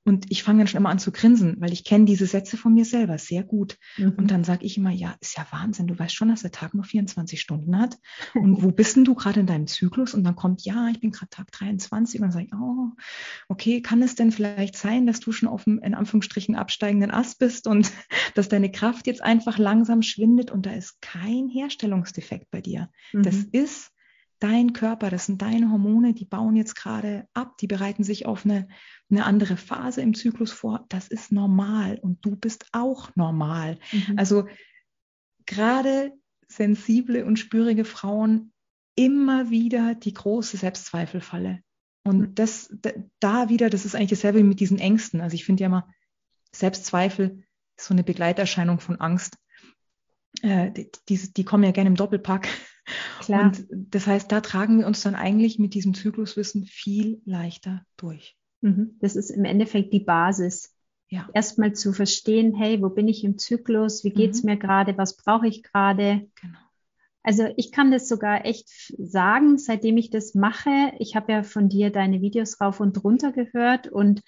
Und 0.04 0.26
ich 0.30 0.42
fange 0.42 0.58
dann 0.58 0.66
schon 0.66 0.78
immer 0.78 0.88
an 0.88 0.98
zu 0.98 1.12
grinsen, 1.12 1.56
weil 1.60 1.72
ich 1.72 1.84
kenne 1.84 2.06
diese 2.06 2.26
Sätze 2.26 2.56
von 2.56 2.74
mir 2.74 2.84
selber 2.84 3.18
sehr 3.18 3.44
gut. 3.44 3.78
Mhm. 3.96 4.14
Und 4.16 4.30
dann 4.30 4.42
sage 4.42 4.64
ich 4.64 4.76
immer, 4.76 4.90
ja, 4.90 5.14
ist 5.20 5.36
ja 5.36 5.46
Wahnsinn, 5.50 5.86
du 5.86 5.96
weißt 5.96 6.14
schon, 6.14 6.28
dass 6.28 6.42
der 6.42 6.50
Tag 6.50 6.74
nur 6.74 6.84
24 6.84 7.40
Stunden 7.40 7.78
hat. 7.78 7.98
Und 8.34 8.62
wo 8.62 8.72
bist 8.72 8.96
denn 8.96 9.04
du 9.04 9.14
gerade 9.14 9.40
in 9.40 9.46
deinem 9.46 9.68
Zyklus? 9.68 10.14
Und 10.14 10.24
dann 10.24 10.34
kommt, 10.34 10.64
ja, 10.64 10.88
ich 10.88 11.00
bin 11.00 11.12
gerade 11.12 11.30
Tag 11.30 11.52
23. 11.52 12.20
Und 12.20 12.24
dann 12.24 12.32
sage 12.32 12.46
ich, 12.46 12.54
oh, 12.54 12.90
okay, 13.48 13.80
kann 13.80 14.02
es 14.02 14.16
denn 14.16 14.32
vielleicht 14.32 14.76
sein, 14.76 15.06
dass 15.06 15.20
du 15.20 15.30
schon 15.30 15.48
auf 15.48 15.64
dem, 15.64 15.78
in 15.78 15.94
Anführungsstrichen, 15.94 16.56
absteigenden 16.56 17.12
Ast 17.12 17.38
bist 17.38 17.68
und 17.68 17.92
dass 18.34 18.48
deine 18.48 18.72
Kraft 18.72 19.06
jetzt 19.06 19.22
einfach 19.22 19.58
langsam 19.58 20.02
schwindet 20.02 20.50
und 20.50 20.66
da 20.66 20.72
ist 20.72 21.00
kein 21.00 21.48
Herstellungsdefekt 21.48 22.50
bei 22.50 22.60
dir. 22.60 22.88
Mhm. 23.12 23.22
Das 23.22 23.36
ist 23.36 23.92
dein 24.42 24.72
Körper, 24.72 25.10
das 25.10 25.26
sind 25.26 25.40
deine 25.40 25.70
Hormone, 25.70 26.14
die 26.14 26.24
bauen 26.24 26.56
jetzt 26.56 26.74
gerade 26.74 27.28
ab, 27.32 27.56
die 27.58 27.66
bereiten 27.66 28.02
sich 28.02 28.26
auf 28.26 28.44
eine, 28.44 28.68
eine 29.10 29.24
andere 29.24 29.56
Phase 29.56 30.02
im 30.02 30.14
Zyklus 30.14 30.52
vor. 30.52 30.84
Das 30.88 31.08
ist 31.08 31.30
normal 31.30 31.98
und 32.00 32.24
du 32.24 32.34
bist 32.34 32.66
auch 32.72 33.14
normal. 33.14 33.78
Mhm. 33.92 34.18
Also 34.18 34.48
gerade 35.46 36.12
sensible 36.48 37.24
und 37.24 37.38
spürige 37.38 37.84
Frauen 37.84 38.52
immer 38.96 39.50
wieder 39.50 39.94
die 39.94 40.12
große 40.12 40.56
Selbstzweifelfalle. 40.56 41.60
Und 42.04 42.18
mhm. 42.18 42.34
das, 42.34 42.74
da 43.20 43.48
wieder, 43.48 43.70
das 43.70 43.84
ist 43.84 43.94
eigentlich 43.94 44.10
dasselbe 44.10 44.40
wie 44.40 44.44
mit 44.44 44.60
diesen 44.60 44.78
Ängsten. 44.78 45.20
Also 45.20 45.34
ich 45.34 45.44
finde 45.44 45.62
ja 45.62 45.66
immer, 45.68 45.88
Selbstzweifel 46.54 47.44
ist 47.76 47.86
so 47.86 47.94
eine 47.94 48.02
Begleiterscheinung 48.02 48.80
von 48.80 49.00
Angst. 49.00 49.38
Äh, 50.42 50.72
die, 50.72 50.90
die, 51.08 51.32
die 51.32 51.44
kommen 51.44 51.64
ja 51.64 51.70
gerne 51.70 51.88
im 51.88 51.96
Doppelpack. 51.96 52.48
Klar. 53.24 53.46
Und 53.46 53.66
das 53.70 54.06
heißt, 54.06 54.30
da 54.30 54.40
tragen 54.40 54.78
wir 54.78 54.86
uns 54.86 55.02
dann 55.02 55.14
eigentlich 55.14 55.58
mit 55.58 55.74
diesem 55.74 55.94
Zykluswissen 55.94 56.64
viel 56.64 57.20
leichter 57.24 57.84
durch. 57.96 58.36
Mhm. 58.60 58.96
Das 59.00 59.16
ist 59.16 59.30
im 59.30 59.44
Endeffekt 59.44 59.92
die 59.92 60.00
Basis. 60.00 60.74
Ja. 61.08 61.28
Erstmal 61.34 61.74
zu 61.74 61.92
verstehen, 61.92 62.54
hey, 62.54 62.80
wo 62.80 62.88
bin 62.88 63.06
ich 63.06 63.22
im 63.22 63.36
Zyklus? 63.36 64.02
Wie 64.02 64.12
geht's 64.12 64.42
mhm. 64.42 64.50
mir 64.50 64.56
gerade? 64.56 64.96
Was 64.96 65.16
brauche 65.16 65.46
ich 65.46 65.62
gerade? 65.62 66.28
Genau. 66.40 66.58
Also 67.22 67.48
ich 67.56 67.70
kann 67.70 67.92
das 67.92 68.08
sogar 68.08 68.44
echt 68.46 68.68
sagen, 68.98 69.58
seitdem 69.58 69.96
ich 69.96 70.10
das 70.10 70.34
mache. 70.34 70.92
Ich 70.98 71.14
habe 71.14 71.32
ja 71.32 71.42
von 71.42 71.68
dir 71.68 71.90
deine 71.90 72.20
Videos 72.20 72.60
rauf 72.60 72.80
und 72.80 73.04
runter 73.04 73.30
gehört 73.30 73.86
und 73.86 74.22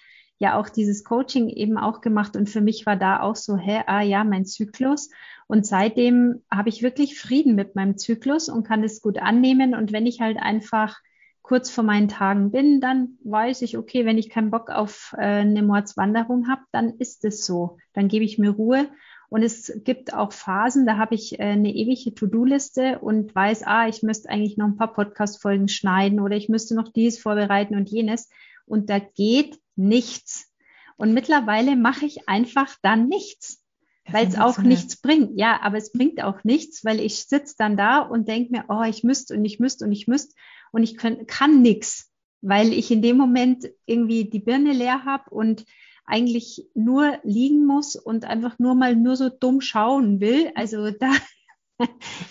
ja 0.44 0.59
auch 0.59 0.68
dieses 0.68 1.04
Coaching 1.04 1.48
eben 1.48 1.78
auch 1.78 2.00
gemacht. 2.00 2.37
Und 2.37 2.48
für 2.48 2.61
mich 2.61 2.87
war 2.87 2.96
da 2.96 3.20
auch 3.20 3.37
so, 3.37 3.57
hä, 3.57 3.83
ah 3.87 4.02
ja, 4.02 4.24
mein 4.24 4.44
Zyklus. 4.44 5.11
Und 5.46 5.66
seitdem 5.66 6.42
habe 6.50 6.68
ich 6.68 6.83
wirklich 6.83 7.18
Frieden 7.18 7.54
mit 7.54 7.74
meinem 7.74 7.96
Zyklus 7.96 8.48
und 8.48 8.66
kann 8.66 8.85
es 8.85 9.00
gut 9.00 9.18
annehmen. 9.18 9.74
Und 9.74 9.92
wenn 9.92 10.07
ich 10.07 10.20
halt 10.20 10.38
einfach 10.38 10.96
kurz 11.42 11.70
vor 11.70 11.85
meinen 11.85 12.09
Tagen 12.09 12.50
bin, 12.50 12.80
dann 12.80 13.18
weiß 13.24 13.62
ich, 13.62 13.76
okay, 13.76 14.07
wenn 14.07 14.18
ich 14.18 14.30
keinen 14.30 14.50
Bock 14.50 14.70
auf 14.70 15.14
äh, 15.16 15.22
eine 15.22 15.62
Mordswanderung 15.62 16.48
habe, 16.48 16.62
dann 16.72 16.94
ist 16.98 17.24
es 17.24 17.44
so. 17.44 17.78
Dann 17.92 18.09
gebe 18.09 18.24
ich 18.24 18.38
mir 18.38 18.50
Ruhe. 18.50 18.88
Und 19.28 19.42
es 19.42 19.80
gibt 19.85 20.14
auch 20.14 20.33
Phasen, 20.33 20.87
da 20.87 20.96
habe 20.96 21.14
ich 21.14 21.38
äh, 21.38 21.42
eine 21.42 21.74
ewige 21.74 22.14
To-Do-Liste 22.14 23.00
und 23.00 23.35
weiß, 23.35 23.62
ah, 23.66 23.88
ich 23.88 24.02
müsste 24.02 24.28
eigentlich 24.28 24.57
noch 24.57 24.66
ein 24.66 24.76
paar 24.76 24.92
Podcast-Folgen 24.92 25.68
schneiden 25.68 26.20
oder 26.20 26.37
ich 26.37 26.48
müsste 26.48 26.74
noch 26.74 26.92
dies 26.92 27.18
vorbereiten 27.18 27.74
und 27.74 27.90
jenes. 27.90 28.30
Und 28.66 28.90
da 28.90 28.98
geht 28.98 29.59
nichts. 29.76 30.52
Und 30.96 31.12
mittlerweile 31.12 31.76
mache 31.76 32.06
ich 32.06 32.28
einfach 32.28 32.76
dann 32.82 33.08
nichts 33.08 33.64
weil 34.10 34.26
es 34.26 34.38
auch 34.38 34.58
nichts 34.58 34.96
bringt. 34.96 35.38
Ja, 35.38 35.60
aber 35.62 35.78
es 35.78 35.92
bringt 35.92 36.22
auch 36.22 36.44
nichts, 36.44 36.84
weil 36.84 37.00
ich 37.00 37.24
sitze 37.24 37.54
dann 37.56 37.76
da 37.76 38.00
und 38.00 38.28
denke 38.28 38.52
mir, 38.52 38.64
oh, 38.68 38.82
ich 38.82 39.02
müsste 39.02 39.34
und 39.34 39.44
ich 39.44 39.58
müsste 39.58 39.84
und 39.84 39.92
ich 39.92 40.06
müsste 40.06 40.34
und 40.72 40.82
ich 40.82 40.96
kann, 40.96 41.26
kann 41.26 41.62
nichts, 41.62 42.10
weil 42.42 42.72
ich 42.72 42.90
in 42.90 43.02
dem 43.02 43.16
Moment 43.16 43.70
irgendwie 43.87 44.28
die 44.28 44.40
Birne 44.40 44.72
leer 44.72 45.04
habe 45.04 45.30
und 45.30 45.64
eigentlich 46.06 46.66
nur 46.74 47.18
liegen 47.22 47.64
muss 47.64 47.96
und 47.96 48.26
einfach 48.26 48.58
nur 48.58 48.74
mal 48.74 48.94
nur 48.94 49.16
so 49.16 49.30
dumm 49.30 49.62
schauen 49.62 50.20
will. 50.20 50.52
Also 50.54 50.90
da, 50.90 51.10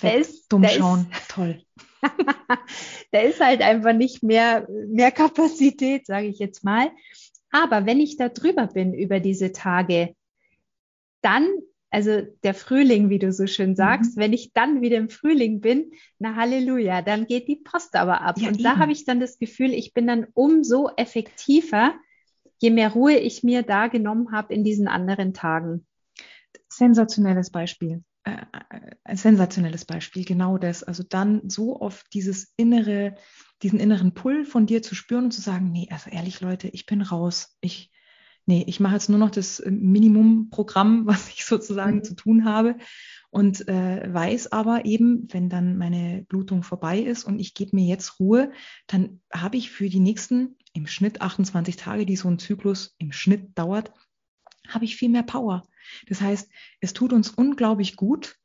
da 0.02 0.10
ist 0.10 0.52
dumm 0.52 0.62
da 0.62 0.70
schauen, 0.70 1.08
ist, 1.12 1.32
toll. 1.32 1.64
da 3.12 3.20
ist 3.20 3.40
halt 3.40 3.62
einfach 3.62 3.94
nicht 3.94 4.22
mehr 4.22 4.68
mehr 4.90 5.12
Kapazität, 5.12 6.06
sage 6.06 6.28
ich 6.28 6.38
jetzt 6.38 6.64
mal. 6.64 6.92
Aber 7.54 7.86
wenn 7.86 8.00
ich 8.00 8.18
da 8.18 8.30
drüber 8.30 8.66
bin 8.66 8.96
über 8.96 9.20
diese 9.20 9.52
Tage, 9.52 10.16
dann, 11.22 11.48
also 11.92 12.24
der 12.44 12.56
Frühling, 12.56 13.12
wie 13.12 13.20
du 13.20 13.32
so 13.32 13.46
schön 13.46 13.76
sagst, 13.76 14.18
mhm. 14.18 14.22
wenn 14.22 14.34
ich 14.34 14.54
dann 14.54 14.82
wieder 14.82 14.98
im 14.98 15.10
Frühling 15.10 15.62
bin, 15.62 15.92
na 16.18 16.36
Halleluja, 16.36 17.04
dann 17.04 17.28
geht 17.28 17.48
die 17.48 17.58
Post 17.58 17.96
aber 17.96 18.22
ab. 18.22 18.40
Ja, 18.40 18.48
und 18.48 18.56
eben. 18.56 18.64
da 18.64 18.78
habe 18.78 18.92
ich 18.92 19.06
dann 19.06 19.20
das 19.20 19.38
Gefühl, 19.38 19.72
ich 19.72 19.94
bin 19.94 20.08
dann 20.08 20.26
umso 20.34 20.90
effektiver, 20.98 21.94
je 22.60 22.72
mehr 22.72 22.92
Ruhe 22.92 23.18
ich 23.18 23.44
mir 23.44 23.62
da 23.62 23.88
genommen 23.88 24.32
habe 24.32 24.52
in 24.52 24.64
diesen 24.64 24.88
anderen 24.88 25.36
Tagen. 25.36 25.86
Sensationelles 26.70 27.52
Beispiel. 27.52 28.04
Äh, 28.24 28.32
äh, 28.32 28.96
ein 29.04 29.18
sensationelles 29.18 29.86
Beispiel, 29.86 30.26
genau 30.26 30.58
das. 30.58 30.82
Also 30.82 31.04
dann 31.04 31.48
so 31.50 31.80
oft 31.80 32.12
dieses 32.14 32.52
innere, 32.58 33.16
diesen 33.64 33.80
inneren 33.80 34.14
Pull 34.14 34.46
von 34.46 34.66
dir 34.66 34.82
zu 34.82 34.94
spüren 34.94 35.26
und 35.26 35.32
zu 35.32 35.42
sagen, 35.42 35.72
nee, 35.72 35.88
also 35.90 36.10
ehrlich 36.10 36.42
Leute, 36.42 36.68
ich 36.68 36.86
bin 36.86 37.02
raus. 37.02 37.58
Ich, 37.62 37.92
nee, 38.46 38.64
ich 38.68 38.80
mache 38.80 38.94
jetzt 38.94 39.10
nur 39.10 39.20
noch 39.20 39.32
das 39.32 39.60
äh, 39.60 39.72
Minimumprogramm, 39.72 41.06
was 41.08 41.30
ich 41.30 41.46
sozusagen 41.46 41.98
mhm. 41.98 42.04
zu 42.04 42.16
tun 42.16 42.46
habe 42.46 42.76
und 43.30 43.68
äh, 43.68 44.14
weiß 44.14 44.52
aber 44.52 44.86
eben, 44.86 45.28
wenn 45.32 45.50
dann 45.50 45.78
meine 45.78 46.24
Blutung 46.28 46.62
vorbei 46.62 47.00
ist 47.00 47.24
und 47.24 47.40
ich 47.40 47.56
gebe 47.56 47.76
mir 47.76 47.86
jetzt 47.86 48.20
Ruhe, 48.20 48.52
dann 48.86 49.22
habe 49.34 49.58
ich 49.58 49.72
für 49.72 49.90
die 49.90 50.00
nächsten 50.00 50.58
im 50.74 50.86
Schnitt 50.86 51.22
28 51.22 51.76
Tage, 51.78 52.06
die 52.06 52.16
so 52.16 52.28
ein 52.28 52.40
Zyklus 52.40 52.96
im 53.00 53.12
Schnitt 53.12 53.58
dauert, 53.58 53.92
habe 54.68 54.86
ich 54.86 54.98
viel 54.98 55.10
mehr 55.10 55.24
Power. 55.24 55.64
Das 56.08 56.22
heißt, 56.22 56.50
es 56.80 56.94
tut 56.94 57.14
uns 57.14 57.30
unglaublich 57.30 57.96
gut, 57.96 58.38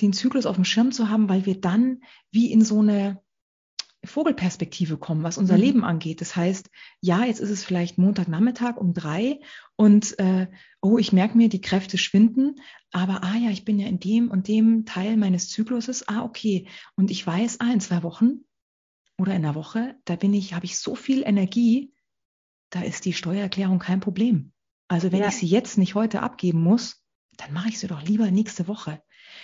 den 0.00 0.12
Zyklus 0.12 0.46
auf 0.46 0.56
dem 0.56 0.64
Schirm 0.64 0.92
zu 0.92 1.08
haben, 1.08 1.28
weil 1.28 1.46
wir 1.46 1.60
dann 1.60 2.02
wie 2.30 2.50
in 2.50 2.64
so 2.64 2.80
eine 2.80 3.20
Vogelperspektive 4.10 4.98
kommen, 4.98 5.22
was 5.22 5.38
unser 5.38 5.56
mhm. 5.56 5.62
Leben 5.62 5.84
angeht. 5.84 6.20
Das 6.20 6.36
heißt, 6.36 6.70
ja, 7.00 7.24
jetzt 7.24 7.40
ist 7.40 7.50
es 7.50 7.64
vielleicht 7.64 7.98
Montagnachmittag 7.98 8.76
um 8.76 8.92
drei 8.92 9.40
und 9.76 10.18
äh, 10.18 10.48
oh, 10.82 10.98
ich 10.98 11.12
merke 11.12 11.36
mir, 11.36 11.48
die 11.48 11.60
Kräfte 11.60 11.96
schwinden, 11.98 12.56
aber 12.90 13.22
ah 13.24 13.36
ja, 13.36 13.50
ich 13.50 13.64
bin 13.64 13.78
ja 13.78 13.86
in 13.86 14.00
dem 14.00 14.30
und 14.30 14.48
dem 14.48 14.84
Teil 14.84 15.16
meines 15.16 15.48
Zykluses, 15.48 16.08
ah, 16.08 16.22
okay. 16.22 16.68
Und 16.96 17.10
ich 17.10 17.26
weiß, 17.26 17.60
ah, 17.60 17.72
in 17.72 17.80
zwei 17.80 18.02
Wochen 18.02 18.44
oder 19.18 19.34
in 19.34 19.44
einer 19.44 19.54
Woche, 19.54 19.96
da 20.04 20.16
bin 20.16 20.34
ich, 20.34 20.54
habe 20.54 20.66
ich 20.66 20.78
so 20.78 20.94
viel 20.94 21.22
Energie, 21.22 21.92
da 22.70 22.82
ist 22.82 23.04
die 23.04 23.12
Steuererklärung 23.12 23.78
kein 23.78 24.00
Problem. 24.00 24.52
Also 24.88 25.12
wenn 25.12 25.20
ja. 25.20 25.28
ich 25.28 25.36
sie 25.36 25.46
jetzt 25.46 25.78
nicht 25.78 25.94
heute 25.94 26.22
abgeben 26.22 26.62
muss, 26.62 27.02
dann 27.36 27.52
mache 27.52 27.68
ich 27.68 27.78
sie 27.78 27.86
doch 27.86 28.02
lieber 28.02 28.30
nächste 28.30 28.68
Woche. 28.68 29.02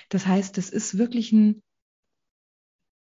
Das 0.08 0.26
heißt, 0.26 0.56
das 0.58 0.70
ist 0.70 0.98
wirklich 0.98 1.32
ein 1.32 1.62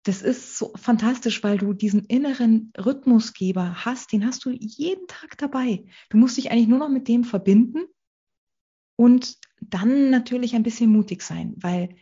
das 0.05 0.23
ist 0.23 0.59
so 0.59 0.73
fantastisch, 0.77 1.43
weil 1.45 1.59
du 1.59 1.73
diesen 1.73 2.05
inneren 2.07 2.73
Rhythmusgeber 2.77 3.85
hast, 3.85 4.13
den 4.13 4.27
hast 4.27 4.45
du 4.45 4.51
jeden 4.51 5.07
Tag 5.07 5.39
dabei. 5.39 5.85
Du 6.11 6.17
musst 6.17 6.37
dich 6.37 6.51
eigentlich 6.51 6.69
nur 6.69 6.81
noch 6.81 6.89
mit 6.89 7.09
dem 7.09 7.25
verbinden 7.25 7.85
Und 8.97 9.39
dann 9.61 10.11
natürlich 10.11 10.55
ein 10.55 10.65
bisschen 10.65 10.91
mutig 10.91 11.23
sein, 11.23 11.55
weil, 11.57 11.97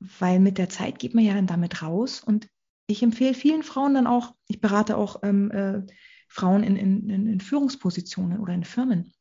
weil 0.00 0.40
mit 0.40 0.58
der 0.58 0.68
Zeit 0.68 0.98
geht 0.98 1.14
man 1.14 1.24
ja 1.24 1.34
dann 1.34 1.46
damit 1.46 1.82
raus. 1.82 2.22
Und 2.22 2.48
ich 2.86 3.02
empfehle 3.02 3.34
vielen 3.34 3.62
Frauen 3.62 3.94
dann 3.94 4.06
auch, 4.06 4.34
ich 4.48 4.60
berate 4.60 4.96
auch 4.96 5.22
ähm, 5.22 5.50
äh, 5.50 5.82
Frauen 6.28 6.62
in, 6.62 6.76
in, 6.76 7.10
in 7.28 7.40
Führungspositionen 7.40 8.40
oder 8.40 8.54
in 8.54 8.64
Firmen. 8.64 9.12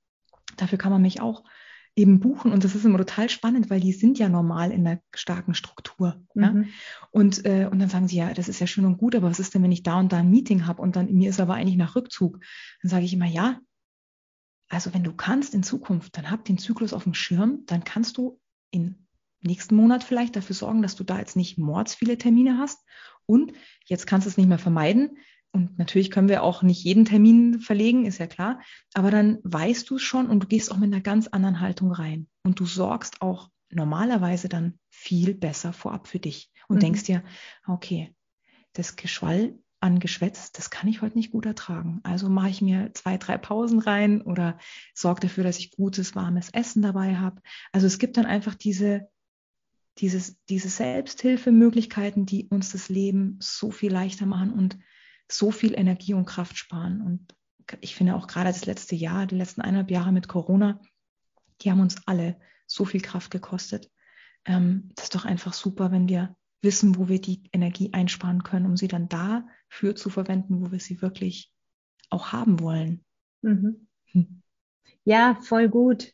Dafür 0.58 0.78
kann 0.78 0.92
man 0.92 1.02
mich 1.02 1.22
auch 1.22 1.44
eben 1.96 2.20
buchen. 2.20 2.52
Und 2.52 2.64
das 2.64 2.76
ist 2.76 2.86
immer 2.86 2.98
total 2.98 3.30
spannend, 3.30 3.70
weil 3.70 3.80
die 3.80 3.92
sind 3.92 4.18
ja 4.18 4.30
normal 4.30 4.72
in 4.72 4.88
einer 4.88 5.00
starken 5.14 5.54
Struktur. 5.54 6.24
Mhm. 6.34 6.44
Ja? 6.44 6.64
Und, 7.12 7.46
äh, 7.46 7.68
und 7.70 7.80
dann 7.80 7.90
sagen 7.90 8.08
sie, 8.08 8.18
ja, 8.18 8.34
das 8.34 8.48
ist 8.48 8.60
ja 8.60 8.68
schön 8.68 8.86
und 8.86 8.98
gut, 8.98 9.16
aber 9.16 9.30
was 9.30 9.40
ist 9.40 9.54
denn, 9.54 9.64
wenn 9.64 9.72
ich 9.72 9.84
da 9.84 10.00
und 10.00 10.12
da 10.12 10.18
ein 10.18 10.30
Meeting 10.30 10.66
habe 10.68 10.82
und 10.82 10.96
dann 10.96 11.12
mir 11.12 11.30
ist 11.30 11.40
aber 11.40 11.56
eigentlich 11.56 11.78
nach 11.78 11.96
Rückzug? 11.96 12.40
Dann 12.82 12.90
sage 12.90 13.06
ich 13.06 13.14
immer, 13.14 13.26
ja, 13.26 13.60
also 14.70 14.94
wenn 14.94 15.04
du 15.04 15.14
kannst 15.14 15.54
in 15.54 15.64
Zukunft, 15.64 16.16
dann 16.18 16.32
hab 16.32 16.46
den 16.46 16.58
Zyklus 16.58 16.94
auf 16.94 17.04
dem 17.04 17.14
Schirm, 17.14 17.64
dann 17.66 17.84
kannst 17.84 18.18
du 18.18 18.40
im 18.72 19.08
nächsten 19.42 19.76
Monat 19.76 20.04
vielleicht 20.04 20.36
dafür 20.36 20.56
sorgen, 20.56 20.82
dass 20.82 20.96
du 20.96 21.04
da 21.04 21.20
jetzt 21.20 21.36
nicht 21.36 21.58
mords 21.58 21.96
viele 21.96 22.18
Termine 22.18 22.58
hast. 22.58 22.80
Und 23.26 23.54
jetzt 23.86 24.08
kannst 24.08 24.26
du 24.26 24.30
es 24.30 24.38
nicht 24.38 24.48
mehr 24.48 24.60
vermeiden. 24.60 25.18
Und 25.54 25.78
natürlich 25.78 26.12
können 26.12 26.30
wir 26.30 26.44
auch 26.44 26.64
nicht 26.64 26.84
jeden 26.84 27.06
Termin 27.06 27.60
verlegen, 27.60 28.06
ist 28.06 28.20
ja 28.20 28.28
klar. 28.28 28.62
Aber 28.94 29.12
dann 29.12 29.40
weißt 29.44 29.90
du 29.90 29.96
es 29.96 30.02
schon 30.02 30.28
und 30.28 30.44
du 30.44 30.48
gehst 30.48 30.72
auch 30.72 30.78
mit 30.78 30.94
einer 30.94 31.02
ganz 31.02 31.28
anderen 31.28 31.60
Haltung 31.60 31.92
rein. 31.92 32.28
Und 32.44 32.60
du 32.60 32.66
sorgst 32.66 33.22
auch 33.22 33.50
normalerweise 33.70 34.50
dann 34.50 34.80
viel 34.90 35.34
besser 35.34 35.74
vorab 35.74 36.08
für 36.08 36.20
dich 36.20 36.52
und 36.68 36.78
mhm. 36.78 36.82
denkst 36.82 37.04
dir, 37.04 37.24
okay, 37.68 38.16
das 38.74 38.96
Geschwall 38.96 39.58
an 39.82 40.00
Geschwätz, 40.00 40.52
das 40.52 40.70
kann 40.70 40.88
ich 40.88 41.02
heute 41.02 41.18
nicht 41.18 41.32
gut 41.32 41.46
ertragen. 41.46 42.02
Also 42.04 42.30
mache 42.30 42.50
ich 42.50 42.62
mir 42.62 42.92
zwei, 42.94 43.18
drei 43.18 43.38
Pausen 43.38 43.80
rein 43.80 44.22
oder 44.22 44.60
sorge 44.94 45.22
dafür, 45.22 45.44
dass 45.44 45.58
ich 45.58 45.72
gutes, 45.72 46.16
warmes 46.16 46.50
Essen 46.52 46.82
dabei 46.82 47.16
habe. 47.16 47.42
Also 47.72 47.88
es 47.88 47.98
gibt 47.98 48.18
dann 48.18 48.28
einfach 48.28 48.54
diese, 48.54 49.10
dieses, 49.98 50.38
diese 50.50 50.70
Selbsthilfemöglichkeiten, 50.70 52.26
die 52.26 52.48
uns 52.48 52.72
das 52.72 52.90
Leben 52.90 53.38
so 53.42 53.72
viel 53.72 53.92
leichter 53.92 54.28
machen 54.28 54.54
und 54.54 54.78
so 55.34 55.52
viel 55.52 55.74
Energie 55.78 56.14
und 56.14 56.26
Kraft 56.26 56.58
sparen. 56.58 57.02
Und 57.02 57.36
ich 57.82 57.96
finde 57.96 58.16
auch 58.16 58.28
gerade 58.28 58.50
das 58.50 58.66
letzte 58.66 58.96
Jahr, 58.96 59.26
die 59.26 59.36
letzten 59.36 59.62
eineinhalb 59.62 59.92
Jahre 59.92 60.12
mit 60.12 60.28
Corona, 60.28 60.80
die 61.62 61.72
haben 61.72 61.80
uns 61.80 62.08
alle 62.08 62.38
so 62.68 62.86
viel 62.86 63.02
Kraft 63.02 63.32
gekostet. 63.32 63.90
Ähm, 64.46 64.90
das 64.96 65.06
ist 65.06 65.16
doch 65.16 65.26
einfach 65.26 65.54
super, 65.54 65.92
wenn 65.92 66.10
wir 66.10 66.36
wissen, 66.62 66.98
wo 66.98 67.08
wir 67.08 67.20
die 67.20 67.44
Energie 67.52 67.94
einsparen 67.94 68.44
können, 68.44 68.66
um 68.66 68.78
sie 68.78 68.88
dann 68.88 69.10
dafür 69.10 69.96
zu 69.96 70.10
verwenden, 70.10 70.62
wo 70.62 70.72
wir 70.72 70.80
sie 70.80 71.02
wirklich 71.02 71.52
auch 72.10 72.32
haben 72.32 72.60
wollen. 72.60 73.04
Mhm. 73.42 73.88
Hm. 74.12 74.42
Ja, 75.04 75.38
voll 75.42 75.70
gut. 75.70 76.14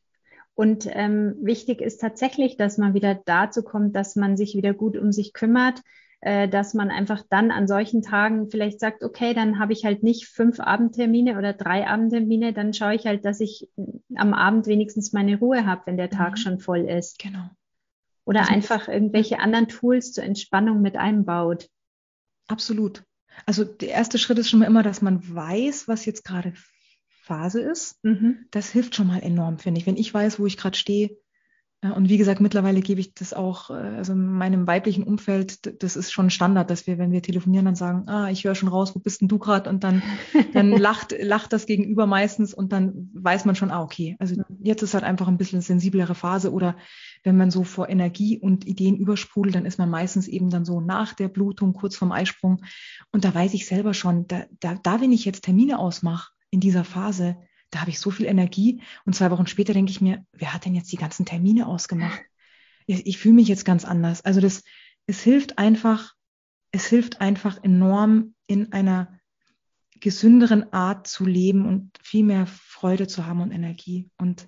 Und 0.53 0.87
ähm, 0.89 1.35
wichtig 1.41 1.81
ist 1.81 1.99
tatsächlich, 1.99 2.57
dass 2.57 2.77
man 2.77 2.93
wieder 2.93 3.15
dazu 3.15 3.61
kommt, 3.61 3.95
dass 3.95 4.15
man 4.15 4.37
sich 4.37 4.55
wieder 4.55 4.73
gut 4.73 4.97
um 4.97 5.11
sich 5.11 5.33
kümmert, 5.33 5.81
äh, 6.21 6.47
dass 6.47 6.73
man 6.73 6.89
einfach 6.89 7.23
dann 7.29 7.51
an 7.51 7.67
solchen 7.67 8.01
Tagen 8.01 8.49
vielleicht 8.49 8.79
sagt, 8.79 9.03
okay, 9.03 9.33
dann 9.33 9.59
habe 9.59 9.73
ich 9.73 9.85
halt 9.85 10.03
nicht 10.03 10.27
fünf 10.27 10.59
Abendtermine 10.59 11.37
oder 11.37 11.53
drei 11.53 11.87
Abendtermine, 11.87 12.53
dann 12.53 12.73
schaue 12.73 12.95
ich 12.95 13.05
halt, 13.05 13.23
dass 13.23 13.39
ich 13.39 13.69
am 14.15 14.33
Abend 14.33 14.65
wenigstens 14.65 15.13
meine 15.13 15.37
Ruhe 15.37 15.65
habe, 15.65 15.83
wenn 15.85 15.97
der 15.97 16.09
Tag 16.09 16.31
mhm. 16.31 16.37
schon 16.37 16.59
voll 16.59 16.85
ist. 16.89 17.19
Genau. 17.19 17.49
Oder 18.25 18.41
also 18.41 18.53
einfach 18.53 18.87
irgendwelche 18.87 19.39
anderen 19.39 19.67
Tools 19.67 20.11
zur 20.11 20.23
Entspannung 20.23 20.81
mit 20.81 20.97
einbaut. 20.97 21.69
Absolut. 22.47 23.03
Also 23.45 23.63
der 23.63 23.89
erste 23.89 24.17
Schritt 24.17 24.39
ist 24.39 24.49
schon 24.49 24.59
mal 24.59 24.65
immer, 24.65 24.83
dass 24.83 25.01
man 25.01 25.21
weiß, 25.33 25.87
was 25.87 26.05
jetzt 26.05 26.25
gerade 26.25 26.53
Phase 27.21 27.61
ist. 27.61 28.03
Mhm. 28.03 28.47
Das 28.51 28.71
hilft 28.71 28.95
schon 28.95 29.07
mal 29.07 29.19
enorm, 29.21 29.59
finde 29.59 29.79
ich. 29.79 29.85
Wenn 29.85 29.97
ich 29.97 30.13
weiß, 30.13 30.39
wo 30.39 30.45
ich 30.45 30.57
gerade 30.57 30.77
stehe, 30.77 31.15
und 31.83 32.09
wie 32.09 32.17
gesagt, 32.17 32.41
mittlerweile 32.41 32.81
gebe 32.81 32.99
ich 32.99 33.13
das 33.13 33.33
auch, 33.33 33.69
äh, 33.69 33.73
also 33.73 34.13
in 34.13 34.25
meinem 34.25 34.65
weiblichen 34.65 35.03
Umfeld, 35.03 35.83
das 35.83 35.95
ist 35.95 36.11
schon 36.11 36.31
Standard, 36.31 36.71
dass 36.71 36.87
wir, 36.87 36.97
wenn 36.97 37.11
wir 37.11 37.21
telefonieren, 37.21 37.65
dann 37.65 37.75
sagen, 37.75 38.07
ah, 38.07 38.31
ich 38.31 38.43
höre 38.45 38.55
schon 38.55 38.69
raus, 38.69 38.95
wo 38.95 38.99
bist 38.99 39.21
denn 39.21 39.27
du 39.27 39.37
gerade? 39.37 39.69
Und 39.69 39.83
dann, 39.83 40.01
dann 40.53 40.71
lacht, 40.71 41.13
lacht 41.19 41.53
das 41.53 41.67
Gegenüber 41.67 42.07
meistens 42.07 42.55
und 42.55 42.73
dann 42.73 43.11
weiß 43.13 43.45
man 43.45 43.55
schon, 43.55 43.69
ah, 43.69 43.83
okay, 43.83 44.15
also 44.17 44.41
jetzt 44.59 44.81
ist 44.81 44.95
halt 44.95 45.03
einfach 45.03 45.27
ein 45.27 45.37
bisschen 45.37 45.61
sensiblere 45.61 46.15
Phase 46.15 46.51
oder 46.51 46.77
wenn 47.23 47.37
man 47.37 47.51
so 47.51 47.63
vor 47.63 47.89
Energie 47.89 48.39
und 48.39 48.65
Ideen 48.65 48.97
übersprudelt, 48.97 49.53
dann 49.53 49.65
ist 49.65 49.77
man 49.77 49.89
meistens 49.89 50.27
eben 50.27 50.49
dann 50.49 50.65
so 50.65 50.81
nach 50.81 51.13
der 51.13 51.27
Blutung, 51.27 51.73
kurz 51.73 51.95
vorm 51.95 52.11
Eisprung. 52.11 52.63
Und 53.11 53.23
da 53.23 53.35
weiß 53.35 53.53
ich 53.53 53.67
selber 53.67 53.93
schon, 53.93 54.25
da, 54.27 54.45
da, 54.59 54.75
da 54.81 54.99
wenn 54.99 55.11
ich 55.11 55.25
jetzt 55.25 55.43
Termine 55.43 55.77
ausmache 55.77 56.31
in 56.49 56.59
dieser 56.59 56.83
Phase, 56.83 57.37
da 57.77 57.81
habe 57.81 57.91
ich 57.91 57.99
so 57.99 58.09
viel 58.09 58.25
Energie. 58.25 58.81
Und 59.05 59.13
zwei 59.13 59.29
Wochen 59.29 59.45
später 59.45 59.71
denke 59.71 59.91
ich 59.91 60.01
mir, 60.01 60.25
wer 60.31 60.51
hat 60.51 60.65
denn 60.65 60.73
jetzt 60.73 60.91
die 60.91 60.97
ganzen 60.97 61.27
Termine 61.27 61.67
ausgemacht? 61.67 62.19
Ich, 62.87 63.05
ich 63.05 63.17
fühle 63.19 63.35
mich 63.35 63.47
jetzt 63.47 63.65
ganz 63.65 63.85
anders. 63.85 64.25
Also 64.25 64.41
das, 64.41 64.63
es 65.05 65.21
hilft 65.21 65.59
einfach, 65.59 66.15
es 66.71 66.87
hilft 66.87 67.21
einfach 67.21 67.63
enorm 67.63 68.33
in 68.47 68.73
einer 68.73 69.19
gesünderen 69.99 70.73
Art 70.73 71.05
zu 71.05 71.23
leben 71.23 71.67
und 71.67 71.91
viel 72.01 72.23
mehr 72.23 72.47
Freude 72.47 73.05
zu 73.07 73.27
haben 73.27 73.41
und 73.41 73.51
Energie. 73.51 74.09
Und 74.17 74.47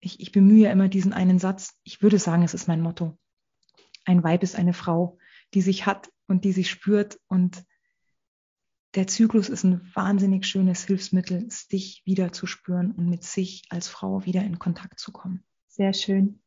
ich, 0.00 0.20
ich 0.20 0.32
bemühe 0.32 0.70
immer 0.70 0.88
diesen 0.88 1.12
einen 1.12 1.38
Satz. 1.38 1.74
Ich 1.82 2.00
würde 2.00 2.18
sagen, 2.18 2.42
es 2.42 2.54
ist 2.54 2.68
mein 2.68 2.80
Motto. 2.80 3.18
Ein 4.06 4.24
Weib 4.24 4.42
ist 4.42 4.56
eine 4.56 4.72
Frau, 4.72 5.18
die 5.52 5.60
sich 5.60 5.84
hat 5.84 6.10
und 6.26 6.44
die 6.44 6.52
sich 6.52 6.70
spürt 6.70 7.20
und 7.28 7.64
der 8.94 9.06
Zyklus 9.06 9.48
ist 9.48 9.64
ein 9.64 9.80
wahnsinnig 9.94 10.46
schönes 10.46 10.84
Hilfsmittel, 10.84 11.50
sich 11.50 12.02
wieder 12.04 12.32
zu 12.32 12.46
spüren 12.46 12.92
und 12.92 13.08
mit 13.08 13.24
sich 13.24 13.64
als 13.70 13.88
Frau 13.88 14.24
wieder 14.24 14.42
in 14.42 14.58
Kontakt 14.58 15.00
zu 15.00 15.12
kommen. 15.12 15.44
Sehr 15.68 15.92
schön. 15.92 16.40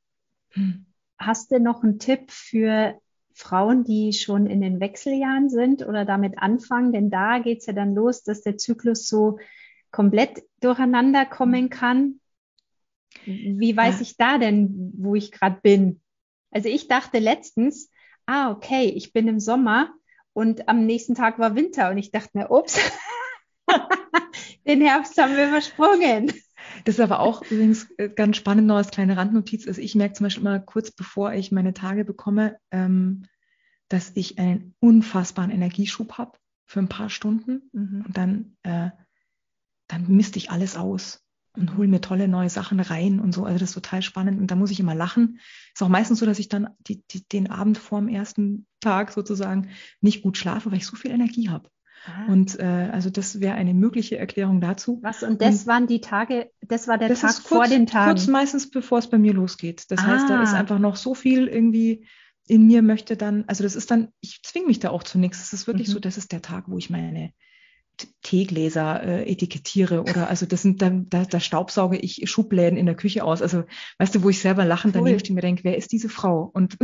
Hm. 0.52 0.86
Hast 1.18 1.52
du 1.52 1.60
noch 1.60 1.84
einen 1.84 2.00
Tipp 2.00 2.32
für 2.32 2.98
Frauen, 3.34 3.84
die 3.84 4.14
schon 4.14 4.48
in 4.48 4.62
den 4.62 4.80
Wechseljahren 4.80 5.50
sind 5.50 5.86
oder 5.86 6.06
damit 6.06 6.38
anfangen? 6.38 6.94
Denn 6.94 7.10
da 7.10 7.40
geht 7.40 7.60
es 7.60 7.66
ja 7.66 7.74
dann 7.74 7.94
los, 7.94 8.24
dass 8.24 8.42
der 8.42 8.58
Zyklus 8.58 9.08
so 9.08 9.40
komplett 9.92 10.44
durcheinander 10.62 11.26
kommen 11.26 11.70
kann. 11.70 12.20
Wie 13.26 13.76
weiß 13.76 13.96
ja. 13.96 14.02
ich 14.02 14.18
da 14.18 14.38
denn, 14.38 14.94
wo 14.98 15.16
ich 15.16 15.32
gerade 15.32 15.60
bin? 15.62 16.02
Also 16.52 16.70
ich 16.70 16.88
dachte 16.88 17.20
letztens, 17.20 17.92
ah, 18.26 18.52
okay, 18.52 18.86
ich 18.86 19.12
bin 19.12 19.28
im 19.28 19.40
Sommer 19.40 19.92
und 20.38 20.70
am 20.70 20.86
nächsten 20.86 21.16
Tag 21.16 21.40
war 21.40 21.56
Winter 21.56 21.90
und 21.90 21.98
ich 21.98 22.12
dachte 22.12 22.38
mir, 22.38 22.52
ups, 22.52 22.80
den 24.68 24.82
Herbst 24.82 25.20
haben 25.20 25.36
wir 25.36 25.48
übersprungen. 25.48 26.32
Das 26.86 26.94
ist 26.94 27.00
aber 27.00 27.22
auch 27.22 27.42
übrigens 27.42 27.90
äh, 27.98 28.08
ganz 28.08 28.38
spannend 28.38 28.68
noch 28.68 28.76
als 28.76 28.92
kleine 28.92 29.18
Randnotiz. 29.18 29.68
Also 29.68 29.82
ich 29.82 29.96
merke 29.96 30.14
zum 30.14 30.26
Beispiel 30.26 30.44
immer 30.44 30.60
kurz 30.60 30.92
bevor 30.92 31.34
ich 31.34 31.52
meine 31.52 31.74
Tage 31.74 32.06
bekomme, 32.06 32.60
ähm, 32.70 33.26
dass 33.90 34.12
ich 34.14 34.38
einen 34.38 34.76
unfassbaren 34.80 35.50
Energieschub 35.50 36.20
habe 36.20 36.38
für 36.68 36.82
ein 36.82 36.90
paar 36.90 37.10
Stunden 37.10 37.72
mhm. 37.72 38.04
und 38.06 38.16
dann, 38.16 38.58
äh, 38.62 38.92
dann 39.88 40.08
misste 40.08 40.38
ich 40.38 40.52
alles 40.52 40.78
aus 40.78 41.24
und 41.58 41.78
hole 41.78 41.88
mir 41.88 42.02
tolle 42.02 42.28
neue 42.28 42.52
Sachen 42.52 42.80
rein 42.80 43.20
und 43.20 43.34
so. 43.34 43.46
Also 43.46 43.58
das 43.58 43.70
ist 43.70 43.74
total 43.74 44.04
spannend 44.04 44.40
und 44.40 44.52
da 44.52 44.56
muss 44.56 44.70
ich 44.70 44.80
immer 44.80 44.94
lachen. 44.94 45.40
Ist 45.74 45.82
auch 45.82 45.90
meistens 45.90 46.20
so, 46.20 46.28
dass 46.28 46.38
ich 46.38 46.48
dann 46.48 46.70
die, 46.82 47.04
die, 47.10 47.28
den 47.28 47.50
Abend 47.50 47.80
vor 47.80 48.00
dem 48.00 48.08
ersten 48.08 48.68
Tag 48.88 49.12
sozusagen 49.12 49.70
nicht 50.02 50.22
gut 50.22 50.38
schlafe, 50.38 50.72
weil 50.72 50.78
ich 50.78 50.86
so 50.86 50.96
viel 50.96 51.12
Energie 51.12 51.50
habe. 51.50 51.70
Ah. 52.06 52.32
Und 52.32 52.58
äh, 52.60 52.90
also 52.92 53.10
das 53.10 53.42
wäre 53.42 53.56
eine 53.56 53.74
mögliche 53.74 54.18
Erklärung 54.18 54.62
dazu. 54.62 55.00
Was 55.02 55.24
und 55.24 55.42
das 55.42 55.62
und 55.62 55.68
waren 55.68 55.88
die 55.88 56.00
Tage, 56.00 56.50
das 56.62 56.88
war 56.88 56.98
der 56.98 57.10
das 57.10 57.22
Tag 57.22 57.34
kurz, 57.34 57.48
vor 57.48 57.68
den 57.68 57.86
Tagen. 57.86 58.12
Kurz 58.12 58.28
meistens 58.28 58.70
bevor 58.70 59.00
es 59.00 59.10
bei 59.10 59.18
mir 59.18 59.34
losgeht. 59.34 59.92
Das 59.92 60.00
ah. 60.00 60.08
heißt, 60.08 60.30
da 60.30 60.42
ist 60.42 60.54
ah. 60.54 60.60
einfach 60.60 60.80
noch 60.80 60.96
so 60.96 61.14
viel 61.14 61.48
irgendwie 61.48 62.08
in 62.48 62.66
mir 62.66 62.82
möchte 62.82 63.18
dann, 63.18 63.44
also 63.48 63.64
das 63.64 63.76
ist 63.76 63.92
dann, 63.92 64.08
ich 64.22 64.42
zwinge 64.44 64.68
mich 64.68 64.80
da 64.80 64.90
auch 64.92 65.04
zu 65.04 65.20
nichts. 65.20 65.42
Es 65.42 65.52
ist 65.52 65.68
wirklich 65.68 65.90
mhm. 65.90 65.94
so, 65.94 66.00
das 66.00 66.18
ist 66.18 66.32
der 66.32 66.42
Tag, 66.42 66.66
wo 66.68 66.78
ich 66.78 66.90
meine 66.90 67.34
Teegläser 68.22 69.04
äh, 69.04 69.32
etikettiere 69.32 70.02
oder 70.02 70.30
also 70.30 70.46
das 70.46 70.62
sind 70.62 70.82
dann, 70.82 71.10
da, 71.10 71.26
da 71.26 71.40
staubsauge 71.40 71.98
ich 71.98 72.30
Schubläden 72.30 72.78
in 72.78 72.86
der 72.86 72.96
Küche 72.96 73.24
aus. 73.24 73.42
Also 73.42 73.64
weißt 74.00 74.16
du, 74.16 74.24
wo 74.24 74.30
ich 74.30 74.40
selber 74.40 74.66
lachend 74.66 74.96
cool. 74.96 75.02
daneben 75.02 75.20
stehe 75.20 75.32
und 75.32 75.36
mir 75.36 75.42
denke, 75.42 75.64
wer 75.64 75.78
ist 75.78 75.92
diese 75.92 76.10
Frau? 76.10 76.50
Und 76.54 76.78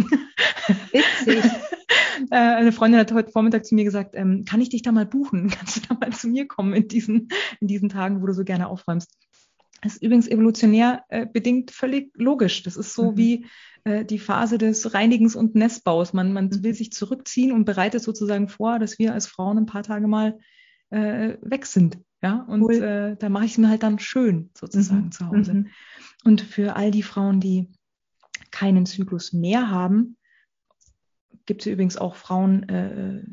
Witzig. 0.91 1.43
äh, 2.31 2.35
eine 2.35 2.71
Freundin 2.71 2.99
hat 2.99 3.11
heute 3.11 3.31
Vormittag 3.31 3.65
zu 3.65 3.75
mir 3.75 3.83
gesagt, 3.83 4.15
ähm, 4.15 4.45
kann 4.45 4.61
ich 4.61 4.69
dich 4.69 4.81
da 4.81 4.91
mal 4.91 5.05
buchen? 5.05 5.49
Kannst 5.57 5.77
du 5.77 5.81
da 5.87 5.95
mal 5.95 6.11
zu 6.11 6.27
mir 6.27 6.47
kommen 6.47 6.73
in 6.73 6.87
diesen, 6.87 7.29
in 7.59 7.67
diesen 7.67 7.89
Tagen, 7.89 8.21
wo 8.21 8.25
du 8.25 8.33
so 8.33 8.43
gerne 8.43 8.67
aufräumst? 8.67 9.17
Das 9.81 9.95
ist 9.95 10.03
übrigens 10.03 10.29
evolutionär 10.29 11.03
äh, 11.09 11.25
bedingt 11.25 11.71
völlig 11.71 12.11
logisch. 12.15 12.63
Das 12.63 12.77
ist 12.77 12.93
so 12.93 13.11
mhm. 13.11 13.17
wie 13.17 13.45
äh, 13.83 14.05
die 14.05 14.19
Phase 14.19 14.57
des 14.57 14.93
Reinigens 14.93 15.35
und 15.35 15.55
Nestbaus. 15.55 16.13
Man, 16.13 16.31
man 16.31 16.45
mhm. 16.45 16.63
will 16.63 16.73
sich 16.73 16.93
zurückziehen 16.93 17.51
und 17.51 17.65
bereitet 17.65 18.01
sozusagen 18.01 18.47
vor, 18.47 18.79
dass 18.79 18.97
wir 18.97 19.13
als 19.13 19.27
Frauen 19.27 19.57
ein 19.57 19.65
paar 19.65 19.83
Tage 19.83 20.07
mal 20.07 20.39
äh, 20.93 21.37
weg 21.41 21.65
sind. 21.65 21.99
Ja, 22.21 22.41
und 22.43 22.61
cool. 22.61 22.75
äh, 22.75 23.15
da 23.17 23.27
mache 23.27 23.45
ich 23.45 23.51
es 23.51 23.57
mir 23.57 23.67
halt 23.67 23.83
dann 23.83 23.99
schön 23.99 24.49
sozusagen 24.57 25.05
mhm. 25.05 25.11
zu 25.11 25.27
Hause. 25.27 25.53
Mhm. 25.53 25.67
Und 26.23 26.41
für 26.41 26.77
all 26.77 26.89
die 26.89 27.03
Frauen, 27.03 27.41
die 27.41 27.69
keinen 28.51 28.85
Zyklus 28.85 29.33
mehr 29.33 29.69
haben, 29.69 30.15
gibt 31.45 31.61
es 31.61 31.67
übrigens 31.67 31.97
auch 31.97 32.15
Frauen 32.15 32.63
äh, 32.69 33.23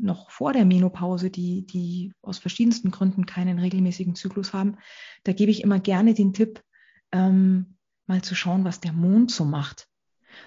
noch 0.00 0.30
vor 0.30 0.52
der 0.52 0.64
Menopause, 0.64 1.30
die, 1.30 1.64
die 1.66 2.12
aus 2.22 2.38
verschiedensten 2.38 2.90
Gründen 2.90 3.26
keinen 3.26 3.60
regelmäßigen 3.60 4.16
Zyklus 4.16 4.52
haben. 4.52 4.78
Da 5.22 5.32
gebe 5.32 5.52
ich 5.52 5.62
immer 5.62 5.78
gerne 5.78 6.14
den 6.14 6.32
Tipp, 6.32 6.62
ähm, 7.12 7.76
mal 8.06 8.22
zu 8.22 8.34
schauen, 8.34 8.64
was 8.64 8.80
der 8.80 8.92
Mond 8.92 9.30
so 9.30 9.44
macht. 9.44 9.86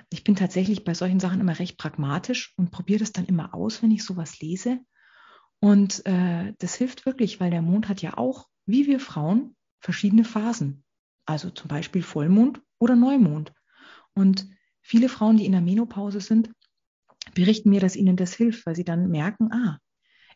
Ich 0.10 0.26
bin 0.26 0.36
tatsächlich 0.36 0.84
bei 0.84 0.94
solchen 0.94 1.22
Sachen 1.22 1.40
immer 1.40 1.58
recht 1.58 1.78
pragmatisch 1.78 2.54
und 2.58 2.72
probiere 2.72 3.00
das 3.00 3.14
dann 3.14 3.26
immer 3.26 3.54
aus, 3.54 3.82
wenn 3.82 3.92
ich 3.92 4.04
sowas 4.04 4.42
lese. 4.42 4.80
Und 5.64 6.06
äh, 6.06 6.54
das 6.58 6.76
hilft 6.76 7.06
wirklich, 7.06 7.40
weil 7.40 7.50
der 7.50 7.62
Mond 7.62 7.88
hat 7.88 8.02
ja 8.02 8.18
auch, 8.18 8.50
wie 8.66 8.86
wir 8.86 9.00
Frauen, 9.00 9.56
verschiedene 9.80 10.26
Phasen. 10.26 10.84
Also 11.26 11.52
zum 11.52 11.70
Beispiel 11.70 12.04
Vollmond 12.04 12.62
oder 12.80 12.98
Neumond. 12.98 13.54
Und 14.14 14.46
viele 14.82 15.08
Frauen, 15.08 15.38
die 15.38 15.46
in 15.46 15.54
der 15.54 15.62
Menopause 15.62 16.20
sind, 16.20 16.52
berichten 17.34 17.70
mir, 17.70 17.80
dass 17.80 17.96
ihnen 17.96 18.18
das 18.18 18.34
hilft, 18.34 18.66
weil 18.66 18.76
sie 18.76 18.84
dann 18.84 19.10
merken, 19.10 19.54
ah, 19.54 19.80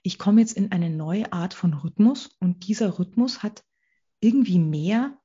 ich 0.01 0.17
komme 0.17 0.39
jetzt 0.39 0.55
in 0.55 0.71
eine 0.71 0.89
neue 0.89 1.33
Art 1.33 1.53
von 1.53 1.73
Rhythmus 1.73 2.29
und 2.39 2.65
dieser 2.65 2.97
Rhythmus 2.97 3.43
hat 3.43 3.65
irgendwie 4.21 4.59
mehr 4.59 5.19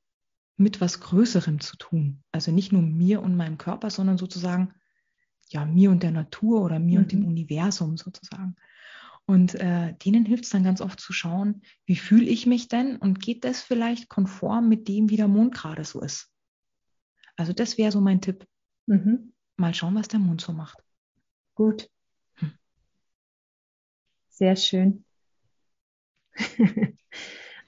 mit 0.56 0.80
was 0.80 0.98
Größerem 0.98 1.60
zu 1.60 1.76
tun. 1.76 2.24
Also 2.32 2.50
nicht 2.50 2.72
nur 2.72 2.82
mir 2.82 3.22
und 3.22 3.36
meinem 3.36 3.56
Körper, 3.56 3.88
sondern 3.88 4.18
sozusagen 4.18 4.74
ja 5.46 5.64
mir 5.64 5.92
und 5.92 6.02
der 6.02 6.10
Natur 6.10 6.60
oder 6.60 6.80
mir 6.80 6.98
mhm. 6.98 7.04
und 7.04 7.12
dem 7.12 7.20
mhm. 7.20 7.28
Universum 7.28 7.96
sozusagen. 7.96 8.56
Und 9.26 9.54
äh, 9.54 9.94
denen 10.04 10.24
hilft 10.24 10.44
es 10.44 10.50
dann 10.50 10.64
ganz 10.64 10.80
oft 10.80 11.00
zu 11.00 11.12
schauen, 11.12 11.62
wie 11.86 11.96
fühle 11.96 12.26
ich 12.26 12.46
mich 12.46 12.68
denn 12.68 12.96
und 12.96 13.20
geht 13.20 13.44
das 13.44 13.62
vielleicht 13.62 14.08
konform 14.08 14.68
mit 14.68 14.88
dem, 14.88 15.10
wie 15.10 15.16
der 15.16 15.28
Mond 15.28 15.54
gerade 15.54 15.84
so 15.84 16.00
ist. 16.00 16.30
Also 17.36 17.52
das 17.52 17.78
wäre 17.78 17.92
so 17.92 18.00
mein 18.00 18.20
Tipp. 18.20 18.46
Mhm. 18.86 19.32
Mal 19.56 19.74
schauen, 19.74 19.94
was 19.94 20.08
der 20.08 20.20
Mond 20.20 20.40
so 20.40 20.52
macht. 20.52 20.78
Gut. 21.54 21.88
Hm. 22.34 22.52
Sehr 24.28 24.56
schön. 24.56 25.04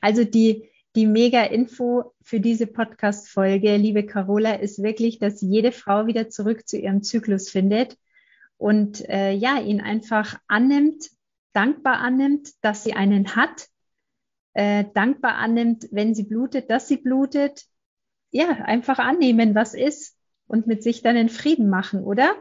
also 0.01 0.25
die, 0.25 0.69
die 0.97 1.07
Mega-Info 1.07 2.15
für 2.23 2.41
diese 2.41 2.67
Podcast-Folge, 2.67 3.77
liebe 3.77 4.07
Carola, 4.07 4.55
ist 4.55 4.83
wirklich, 4.83 5.19
dass 5.19 5.41
jede 5.41 5.73
Frau 5.73 6.07
wieder 6.07 6.29
zurück 6.29 6.67
zu 6.67 6.79
ihrem 6.79 7.03
Zyklus 7.03 7.51
findet 7.51 7.99
und 8.57 9.09
äh, 9.09 9.33
ja, 9.33 9.61
ihn 9.61 9.81
einfach 9.81 10.39
annimmt, 10.47 11.11
dankbar 11.55 11.99
annimmt, 11.99 12.51
dass 12.63 12.85
sie 12.85 12.93
einen 12.93 13.37
hat, 13.37 13.69
äh, 14.53 14.85
dankbar 14.95 15.37
annimmt, 15.37 15.89
wenn 15.91 16.15
sie 16.15 16.25
blutet, 16.25 16.71
dass 16.71 16.89
sie 16.89 16.99
blutet. 16.99 17.65
Ja, 18.31 18.49
einfach 18.49 18.99
annehmen, 18.99 19.55
was 19.55 19.75
ist 19.75 20.17
und 20.47 20.67
mit 20.67 20.83
sich 20.83 21.03
dann 21.03 21.17
in 21.17 21.29
Frieden 21.29 21.71
machen, 21.71 22.03
oder? 22.03 22.35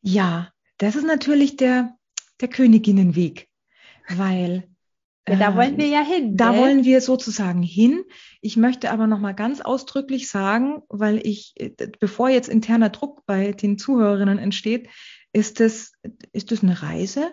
Ja, 0.00 0.52
das 0.78 0.96
ist 0.96 1.06
natürlich 1.06 1.56
der, 1.56 1.96
der 2.40 2.48
Königinnenweg, 2.48 3.48
weil 4.08 4.68
ja, 5.28 5.36
da 5.36 5.56
wollen 5.56 5.76
wir 5.76 5.88
ja 5.88 6.02
hin. 6.02 6.36
Da 6.36 6.50
gell? 6.50 6.60
wollen 6.60 6.84
wir 6.84 7.00
sozusagen 7.00 7.62
hin. 7.62 8.04
Ich 8.40 8.56
möchte 8.56 8.92
aber 8.92 9.08
noch 9.08 9.18
mal 9.18 9.34
ganz 9.34 9.60
ausdrücklich 9.60 10.28
sagen, 10.28 10.82
weil 10.88 11.18
ich, 11.26 11.54
bevor 11.98 12.28
jetzt 12.28 12.48
interner 12.48 12.90
Druck 12.90 13.26
bei 13.26 13.50
den 13.50 13.76
Zuhörerinnen 13.76 14.38
entsteht, 14.38 14.88
ist 15.32 15.60
es, 15.60 15.94
ist 16.32 16.52
es 16.52 16.62
eine 16.62 16.80
Reise. 16.80 17.32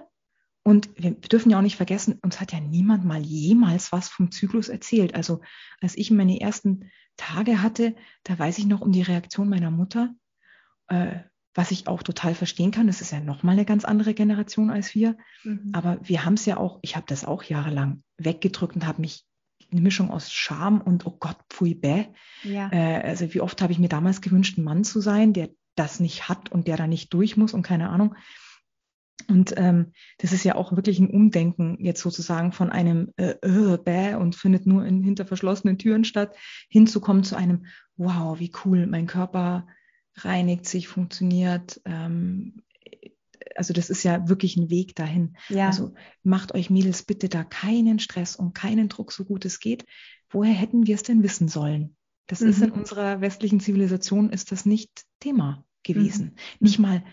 Und 0.64 0.90
wir 0.96 1.12
dürfen 1.12 1.50
ja 1.50 1.58
auch 1.58 1.64
nicht 1.64 1.76
vergessen, 1.76 2.20
uns 2.22 2.40
hat 2.40 2.54
ja 2.54 2.60
niemand 2.60 3.04
mal 3.04 3.22
jemals 3.22 3.92
was 3.92 4.08
vom 4.08 4.32
Zyklus 4.32 4.70
erzählt. 4.70 5.14
Also 5.14 5.42
als 5.82 5.98
ich 5.98 6.10
meine 6.10 6.40
ersten 6.40 6.90
Tage 7.18 7.62
hatte, 7.62 7.96
da 8.24 8.40
weiß 8.40 8.58
ich 8.58 8.66
noch 8.66 8.82
um 8.82 8.92
die 8.92 9.02
Reaktion 9.02 9.50
meiner 9.50 9.72
Mutter. 9.72 10.16
Äh, 10.88 11.20
was 11.56 11.72
ich 11.72 11.88
auch 11.88 12.02
total 12.02 12.34
verstehen 12.34 12.72
kann. 12.72 12.88
Das 12.88 13.02
ist 13.02 13.12
ja 13.12 13.20
nochmal 13.20 13.54
eine 13.54 13.66
ganz 13.66 13.86
andere 13.86 14.14
Generation 14.14 14.70
als 14.70 14.96
wir. 14.96 15.18
Mhm. 15.44 15.70
Aber 15.74 16.00
wir 16.02 16.26
haben 16.26 16.34
es 16.34 16.46
ja 16.46 16.58
auch, 16.58 16.80
ich 16.82 16.96
habe 16.96 17.06
das 17.08 17.26
auch 17.26 17.44
jahrelang 17.44 18.04
weggedrückt 18.18 18.76
und 18.76 18.88
habe 18.88 19.02
mich 19.02 19.24
eine 19.72 19.82
Mischung 19.82 20.10
aus 20.12 20.32
Scham 20.32 20.82
und 20.82 21.06
oh 21.06 21.16
Gott, 21.20 21.38
pfui 21.50 21.76
bäh. 21.76 22.06
Ja. 22.44 22.72
Äh, 22.72 23.02
also 23.04 23.34
wie 23.34 23.42
oft 23.42 23.62
habe 23.62 23.72
ich 23.72 23.80
mir 23.80 23.90
damals 23.90 24.22
gewünscht, 24.22 24.58
ein 24.58 24.64
Mann 24.64 24.84
zu 24.84 25.00
sein, 25.00 25.34
der 25.34 25.50
das 25.76 26.00
nicht 26.00 26.30
hat 26.30 26.52
und 26.52 26.68
der 26.68 26.78
da 26.78 26.88
nicht 26.88 27.14
durch 27.14 27.38
muss 27.38 27.54
und 27.54 27.64
keine 27.64 27.90
Ahnung. 27.90 28.16
Und 29.28 29.54
ähm, 29.58 29.94
das 30.18 30.32
ist 30.32 30.44
ja 30.44 30.56
auch 30.56 30.76
wirklich 30.76 31.00
ein 31.00 31.10
Umdenken 31.10 31.78
jetzt 31.80 32.02
sozusagen 32.02 32.52
von 32.52 32.70
einem 32.70 33.14
äh, 33.18 33.36
äh, 33.42 33.78
bäh 33.78 34.16
und 34.16 34.36
findet 34.36 34.66
nur 34.66 34.86
in 34.86 35.02
hinter 35.02 35.26
verschlossenen 35.26 35.78
Türen 35.78 36.04
statt, 36.04 36.36
hinzukommen 36.70 37.24
zu 37.24 37.36
einem 37.36 37.66
wow, 37.96 38.40
wie 38.40 38.52
cool, 38.66 38.88
mein 38.88 39.08
Körper 39.08 39.68
reinigt 40.16 40.66
sich, 40.66 40.88
funktioniert. 40.88 41.82
Ähm, 41.86 42.64
also 43.56 43.74
das 43.74 43.90
ist 43.90 44.04
ja 44.04 44.28
wirklich 44.28 44.58
ein 44.58 44.70
Weg 44.70 44.96
dahin. 44.96 45.36
Ja. 45.50 45.68
Also 45.68 45.94
macht 46.24 46.54
euch 46.54 46.70
Mädels 46.70 47.04
bitte 47.04 47.30
da 47.30 47.44
keinen 47.44 48.00
Stress 48.00 48.36
und 48.36 48.54
keinen 48.54 48.90
Druck, 48.90 49.12
so 49.12 49.26
gut 49.26 49.46
es 49.46 49.60
geht. 49.60 49.86
Woher 50.30 50.54
hätten 50.54 50.88
wir 50.88 50.96
es 50.96 51.04
denn 51.04 51.24
wissen 51.24 51.48
sollen? 51.48 51.96
Das 52.28 52.42
mhm. 52.42 52.50
ist 52.50 52.62
in 52.62 52.72
unserer 52.72 53.22
westlichen 53.22 53.60
Zivilisation 53.60 54.30
ist 54.30 54.52
das 54.52 54.66
nicht 54.66 55.04
Thema 55.20 55.66
gewesen. 55.84 56.26
Mhm. 56.26 56.32
Nicht 56.60 56.80
mal, 56.80 57.04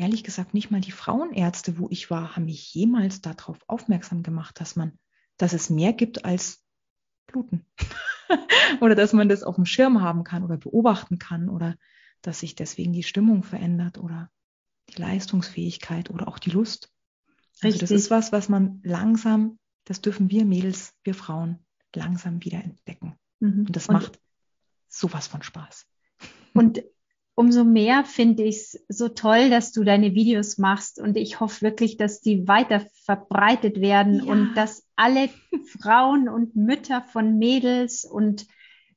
ehrlich 0.00 0.24
gesagt, 0.24 0.54
nicht 0.54 0.70
mal 0.70 0.80
die 0.80 0.92
Frauenärzte, 0.92 1.78
wo 1.78 1.88
ich 1.90 2.10
war, 2.10 2.34
haben 2.34 2.46
mich 2.46 2.72
jemals 2.74 3.20
darauf 3.20 3.58
aufmerksam 3.66 4.22
gemacht, 4.22 4.58
dass 4.58 4.74
man, 4.74 4.98
dass 5.36 5.52
es 5.52 5.68
mehr 5.68 5.92
gibt 5.92 6.24
als 6.24 6.64
Bluten. 7.26 7.66
oder 8.80 8.94
dass 8.94 9.12
man 9.12 9.28
das 9.28 9.42
auf 9.42 9.56
dem 9.56 9.66
Schirm 9.66 10.00
haben 10.00 10.24
kann 10.24 10.42
oder 10.42 10.56
beobachten 10.56 11.18
kann 11.18 11.50
oder 11.50 11.76
dass 12.22 12.40
sich 12.40 12.54
deswegen 12.54 12.92
die 12.92 13.02
Stimmung 13.02 13.42
verändert 13.42 13.98
oder 13.98 14.30
die 14.88 15.00
Leistungsfähigkeit 15.00 16.10
oder 16.10 16.28
auch 16.28 16.38
die 16.38 16.50
Lust. 16.50 16.90
Also 17.60 17.78
das 17.78 17.90
ist 17.90 18.10
was, 18.10 18.32
was 18.32 18.48
man 18.48 18.80
langsam, 18.82 19.58
das 19.84 20.00
dürfen 20.00 20.30
wir 20.30 20.46
Mädels, 20.46 20.94
wir 21.04 21.14
Frauen 21.14 21.58
langsam 21.94 22.42
wieder 22.42 22.64
entdecken. 22.64 23.16
Mhm. 23.40 23.66
Und 23.66 23.76
das 23.76 23.88
und, 23.88 23.94
macht 23.94 24.20
sowas 24.88 25.26
von 25.26 25.42
Spaß. 25.42 25.86
Und 26.54 26.82
umso 27.34 27.64
mehr 27.64 28.04
finde 28.04 28.42
ich 28.42 28.56
es 28.56 28.84
so 28.88 29.08
toll, 29.08 29.50
dass 29.50 29.72
du 29.72 29.84
deine 29.84 30.14
Videos 30.14 30.58
machst 30.58 31.00
und 31.00 31.16
ich 31.16 31.40
hoffe 31.40 31.62
wirklich, 31.62 31.96
dass 31.96 32.20
die 32.20 32.46
weiter 32.46 32.84
verbreitet 33.04 33.80
werden 33.80 34.24
ja. 34.24 34.32
und 34.32 34.54
dass 34.54 34.86
alle 34.96 35.28
Frauen 35.80 36.28
und 36.28 36.56
Mütter 36.56 37.02
von 37.02 37.38
Mädels 37.38 38.04
und 38.04 38.46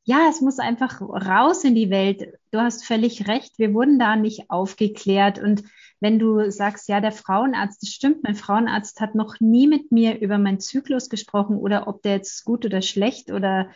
ja, 0.05 0.27
es 0.29 0.41
muss 0.41 0.59
einfach 0.59 1.01
raus 1.01 1.63
in 1.63 1.75
die 1.75 1.89
Welt. 1.89 2.33
Du 2.51 2.59
hast 2.59 2.85
völlig 2.85 3.27
recht. 3.27 3.57
Wir 3.57 3.73
wurden 3.73 3.99
da 3.99 4.15
nicht 4.15 4.49
aufgeklärt. 4.49 5.39
Und 5.39 5.63
wenn 6.01 6.19
du 6.19 6.51
sagst, 6.51 6.89
ja, 6.89 6.99
der 6.99 7.13
Frauenarzt, 7.13 7.81
das 7.81 7.89
stimmt, 7.89 8.23
mein 8.23 8.35
Frauenarzt 8.35 8.99
hat 8.99 9.15
noch 9.15 9.39
nie 9.39 9.67
mit 9.67 9.91
mir 9.93 10.19
über 10.19 10.37
meinen 10.37 10.59
Zyklus 10.59 11.09
gesprochen 11.09 11.55
oder 11.55 11.87
ob 11.87 12.01
der 12.01 12.15
jetzt 12.15 12.43
gut 12.43 12.65
oder 12.65 12.81
schlecht 12.81 13.31
oder 13.31 13.69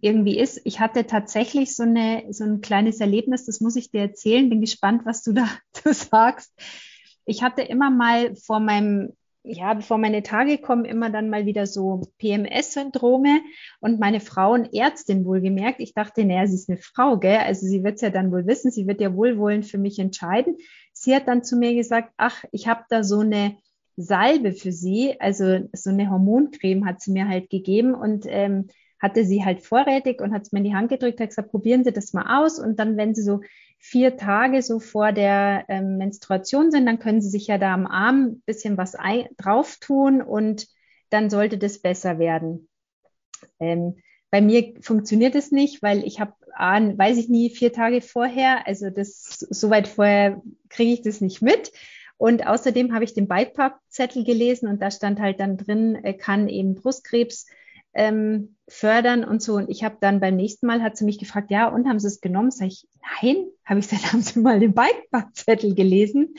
irgendwie 0.00 0.38
ist. 0.38 0.62
Ich 0.64 0.80
hatte 0.80 1.06
tatsächlich 1.06 1.76
so, 1.76 1.82
eine, 1.82 2.24
so 2.30 2.44
ein 2.44 2.62
kleines 2.62 3.00
Erlebnis, 3.00 3.44
das 3.44 3.60
muss 3.60 3.76
ich 3.76 3.90
dir 3.90 4.00
erzählen. 4.00 4.48
Bin 4.48 4.62
gespannt, 4.62 5.02
was 5.04 5.22
du 5.22 5.32
da 5.34 5.46
sagst. 5.84 6.52
Ich 7.26 7.42
hatte 7.42 7.60
immer 7.60 7.90
mal 7.90 8.34
vor 8.36 8.60
meinem 8.60 9.12
ja, 9.48 9.74
bevor 9.74 9.98
meine 9.98 10.24
Tage 10.24 10.58
kommen, 10.58 10.84
immer 10.84 11.08
dann 11.08 11.30
mal 11.30 11.46
wieder 11.46 11.66
so 11.66 12.02
PMS-Syndrome 12.18 13.40
und 13.80 14.00
meine 14.00 14.18
Frauenärztin 14.18 15.24
wohlgemerkt, 15.24 15.80
ich 15.80 15.94
dachte, 15.94 16.24
naja, 16.24 16.46
sie 16.48 16.56
ist 16.56 16.68
eine 16.68 16.78
Frau, 16.78 17.18
gell? 17.18 17.38
Also 17.38 17.66
sie 17.66 17.84
wird 17.84 17.94
es 17.94 18.00
ja 18.00 18.10
dann 18.10 18.32
wohl 18.32 18.46
wissen, 18.46 18.72
sie 18.72 18.88
wird 18.88 19.00
ja 19.00 19.14
wohlwollend 19.14 19.64
für 19.64 19.78
mich 19.78 20.00
entscheiden. 20.00 20.56
Sie 20.92 21.14
hat 21.14 21.28
dann 21.28 21.44
zu 21.44 21.56
mir 21.56 21.74
gesagt, 21.74 22.12
ach, 22.16 22.44
ich 22.50 22.66
habe 22.66 22.84
da 22.88 23.04
so 23.04 23.20
eine 23.20 23.56
Salbe 23.96 24.52
für 24.52 24.72
Sie, 24.72 25.14
also 25.20 25.60
so 25.72 25.90
eine 25.90 26.10
Hormoncreme 26.10 26.84
hat 26.84 27.00
sie 27.00 27.12
mir 27.12 27.28
halt 27.28 27.48
gegeben 27.48 27.94
und 27.94 28.26
ähm, 28.28 28.66
hatte 29.00 29.24
sie 29.24 29.44
halt 29.44 29.62
vorrätig 29.62 30.20
und 30.20 30.32
hat 30.32 30.42
es 30.42 30.52
mir 30.52 30.58
in 30.58 30.64
die 30.64 30.74
Hand 30.74 30.88
gedrückt, 30.88 31.20
hat 31.20 31.28
gesagt, 31.28 31.50
probieren 31.50 31.84
Sie 31.84 31.92
das 31.92 32.12
mal 32.12 32.42
aus 32.42 32.58
und 32.58 32.78
dann, 32.78 32.96
wenn 32.96 33.14
Sie 33.14 33.22
so 33.22 33.40
vier 33.78 34.16
Tage 34.16 34.62
so 34.62 34.80
vor 34.80 35.12
der 35.12 35.64
ähm, 35.68 35.98
Menstruation 35.98 36.70
sind, 36.70 36.86
dann 36.86 36.98
können 36.98 37.20
Sie 37.20 37.28
sich 37.28 37.46
ja 37.46 37.58
da 37.58 37.74
am 37.74 37.86
Arm 37.86 38.24
ein 38.24 38.42
bisschen 38.46 38.76
was 38.76 38.96
drauf 39.36 39.76
tun 39.80 40.22
und 40.22 40.66
dann 41.10 41.30
sollte 41.30 41.58
das 41.58 41.78
besser 41.78 42.18
werden. 42.18 42.68
Ähm, 43.60 43.96
bei 44.30 44.40
mir 44.40 44.74
funktioniert 44.80 45.34
es 45.34 45.52
nicht, 45.52 45.82
weil 45.82 46.04
ich 46.04 46.20
habe, 46.20 46.32
weiß 46.58 47.18
ich 47.18 47.28
nie, 47.28 47.50
vier 47.50 47.72
Tage 47.72 48.00
vorher, 48.00 48.66
also 48.66 48.90
das 48.90 49.38
so 49.38 49.70
weit 49.70 49.88
vorher 49.88 50.42
kriege 50.68 50.92
ich 50.92 51.02
das 51.02 51.20
nicht 51.20 51.42
mit. 51.42 51.72
Und 52.18 52.46
außerdem 52.46 52.94
habe 52.94 53.04
ich 53.04 53.14
den 53.14 53.28
Beipackzettel 53.28 54.24
gelesen 54.24 54.68
und 54.68 54.80
da 54.80 54.90
stand 54.90 55.20
halt 55.20 55.38
dann 55.38 55.58
drin, 55.58 56.02
kann 56.18 56.48
eben 56.48 56.74
Brustkrebs 56.74 57.46
ähm, 57.96 58.56
fördern 58.68 59.24
und 59.24 59.42
so. 59.42 59.54
Und 59.54 59.70
ich 59.70 59.82
habe 59.82 59.96
dann 60.00 60.20
beim 60.20 60.36
nächsten 60.36 60.66
Mal, 60.66 60.82
hat 60.82 60.96
sie 60.96 61.04
mich 61.04 61.18
gefragt, 61.18 61.50
ja, 61.50 61.68
und 61.68 61.88
haben 61.88 61.98
sie 61.98 62.08
es 62.08 62.20
genommen? 62.20 62.50
Sag 62.50 62.68
ich, 62.68 62.86
nein, 63.22 63.46
habe 63.64 63.80
ich 63.80 63.88
gesagt, 63.88 64.12
haben 64.12 64.22
sie 64.22 64.38
mal 64.40 64.60
den 64.60 64.74
Bikebackzettel 64.74 65.74
gelesen. 65.74 66.34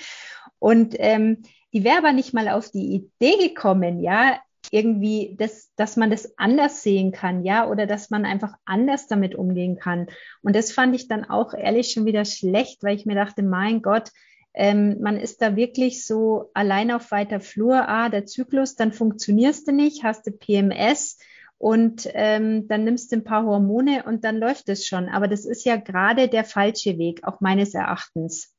Und 0.60 0.96
ähm, 1.00 1.44
die 1.74 1.84
wäre 1.84 1.98
aber 1.98 2.14
nicht 2.14 2.34
mal 2.34 2.50
auf 2.50 2.70
die 2.72 2.96
Idee 2.96 3.50
gekommen, 3.50 4.02
ja, 4.02 4.40
irgendwie, 4.72 5.36
das, 5.38 5.72
dass 5.76 5.96
man 5.96 6.12
das 6.12 6.38
anders 6.38 6.84
sehen 6.84 7.12
kann, 7.12 7.44
ja, 7.44 7.70
oder 7.70 7.88
dass 7.88 8.10
man 8.10 8.26
einfach 8.26 8.54
anders 8.66 9.08
damit 9.08 9.34
umgehen 9.34 9.78
kann. 9.78 10.08
Und 10.42 10.56
das 10.56 10.72
fand 10.72 10.96
ich 10.96 11.08
dann 11.08 11.26
auch 11.26 11.54
ehrlich 11.54 11.92
schon 11.92 12.06
wieder 12.06 12.26
schlecht, 12.26 12.84
weil 12.84 12.96
ich 12.96 13.06
mir 13.06 13.16
dachte, 13.16 13.44
mein 13.44 13.82
Gott, 13.82 14.12
ähm, 14.54 14.98
man 15.02 15.18
ist 15.18 15.42
da 15.42 15.56
wirklich 15.56 16.06
so 16.06 16.50
allein 16.54 16.92
auf 16.92 17.12
weiter 17.12 17.40
Flur, 17.40 17.88
ah, 17.88 18.10
der 18.10 18.26
Zyklus, 18.26 18.76
dann 18.76 18.92
funktionierst 18.92 19.68
du 19.68 19.72
nicht, 19.72 20.04
hast 20.04 20.28
du 20.28 20.32
PMS, 20.32 21.20
und 21.58 22.08
ähm, 22.14 22.68
dann 22.68 22.84
nimmst 22.84 23.12
du 23.12 23.18
ein 23.18 23.24
paar 23.24 23.46
Hormone 23.46 24.04
und 24.04 24.24
dann 24.24 24.38
läuft 24.38 24.70
es 24.70 24.86
schon. 24.86 25.10
Aber 25.10 25.28
das 25.28 25.46
ist 25.46 25.66
ja 25.66 25.76
gerade 25.76 26.28
der 26.28 26.44
falsche 26.44 26.98
Weg, 26.98 27.24
auch 27.24 27.42
meines 27.42 27.74
Erachtens. 27.74 28.54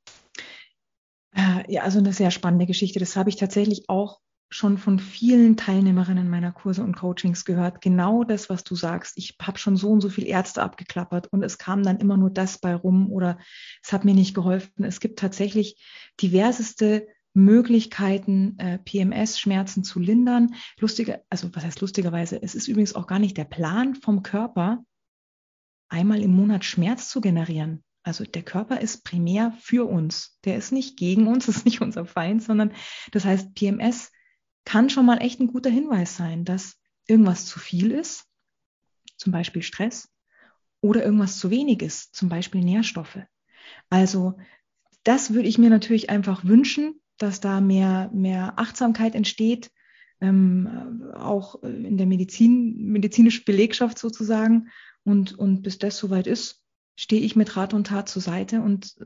Äh, 1.35 1.73
ja, 1.73 1.83
also 1.83 1.99
eine 1.99 2.13
sehr 2.13 2.31
spannende 2.31 2.67
Geschichte. 2.67 2.99
Das 2.99 3.17
habe 3.17 3.31
ich 3.31 3.37
tatsächlich 3.37 3.89
auch 3.89 4.21
schon 4.51 4.79
von 4.79 4.99
vielen 4.99 5.57
Teilnehmerinnen 5.57 6.29
meiner 6.29 6.53
Kurse 6.53 6.83
und 6.83 6.97
Coachings 6.97 7.45
gehört. 7.45 7.83
Genau 7.83 8.25
das, 8.25 8.49
was 8.49 8.65
du 8.65 8.75
sagst. 8.75 9.13
Ich 9.17 9.37
habe 9.43 9.59
schon 9.59 9.77
so 9.77 9.91
und 9.91 10.01
so 10.01 10.09
viele 10.09 10.29
Ärzte 10.29 10.63
abgeklappert 10.63 11.27
und 11.31 11.43
es 11.43 11.59
kam 11.59 11.83
dann 11.83 11.99
immer 11.99 12.17
nur 12.17 12.31
das 12.31 12.59
bei 12.59 12.75
rum 12.75 13.13
oder 13.13 13.39
es 13.83 13.93
hat 13.93 14.05
mir 14.07 14.15
nicht 14.15 14.35
geholfen. 14.35 14.85
Es 14.85 15.01
gibt 15.01 15.19
tatsächlich 15.19 15.77
diverseste 16.21 17.07
Möglichkeiten, 17.39 18.59
äh, 18.59 18.79
PMS-Schmerzen 18.79 19.85
zu 19.85 20.01
lindern. 20.01 20.55
Lustiger, 20.79 21.23
also 21.31 21.55
was 21.55 21.65
heißt 21.65 21.81
lustigerweise? 21.81 22.43
Es 22.43 22.55
ist 22.55 22.69
übrigens 22.69 22.95
auch 22.95 23.07
gar 23.07 23.19
nicht 23.19 23.37
der 23.37 23.45
Plan 23.45 23.95
vom 23.95 24.23
Körper, 24.23 24.85
einmal 25.89 26.21
im 26.21 26.33
Monat 26.33 26.65
Schmerz 26.65 27.09
zu 27.09 27.21
generieren. 27.21 27.85
Also 28.03 28.25
der 28.25 28.43
Körper 28.43 28.81
ist 28.81 29.05
primär 29.05 29.53
für 29.61 29.89
uns. 29.89 30.39
Der 30.45 30.57
ist 30.57 30.73
nicht 30.73 30.99
gegen 30.99 31.27
uns, 31.27 31.49
ist 31.49 31.65
nicht 31.65 31.81
unser 31.81 32.05
Feind, 32.05 32.43
sondern 32.43 32.73
das 33.13 33.25
heißt, 33.25 33.55
PMS 33.55 34.11
kann 34.65 34.91
schon 34.91 35.07
mal 35.07 35.19
echt 35.19 35.41
ein 35.41 35.47
guter 35.47 35.71
Hinweis 35.71 36.17
sein, 36.17 36.45
dass 36.45 36.79
irgendwas 37.07 37.47
zu 37.47 37.59
viel 37.59 37.91
ist, 37.93 38.27
zum 39.17 39.33
Beispiel 39.33 39.63
Stress, 39.63 40.11
oder 40.81 41.05
irgendwas 41.05 41.39
zu 41.39 41.51
wenig 41.51 41.83
ist, 41.83 42.15
zum 42.15 42.29
Beispiel 42.29 42.61
Nährstoffe. 42.61 43.19
Also 43.89 44.39
das 45.05 45.33
würde 45.33 45.49
ich 45.49 45.59
mir 45.59 45.71
natürlich 45.71 46.11
einfach 46.11 46.45
wünschen, 46.45 47.01
dass 47.19 47.41
da 47.41 47.61
mehr, 47.61 48.11
mehr 48.13 48.59
Achtsamkeit 48.59 49.15
entsteht, 49.15 49.71
ähm, 50.21 51.03
auch 51.15 51.63
in 51.63 51.97
der 51.97 52.07
Medizin, 52.07 52.77
medizinischen 52.91 53.45
Belegschaft 53.45 53.99
sozusagen. 53.99 54.69
Und, 55.05 55.39
und 55.39 55.63
bis 55.63 55.79
das 55.79 55.97
soweit 55.97 56.27
ist, 56.27 56.63
stehe 56.97 57.23
ich 57.23 57.37
mit 57.37 57.57
Rat 57.57 57.75
und 57.75 57.87
Tat 57.87 58.09
zur 58.09 58.23
Seite 58.23 58.61
und 58.61 58.97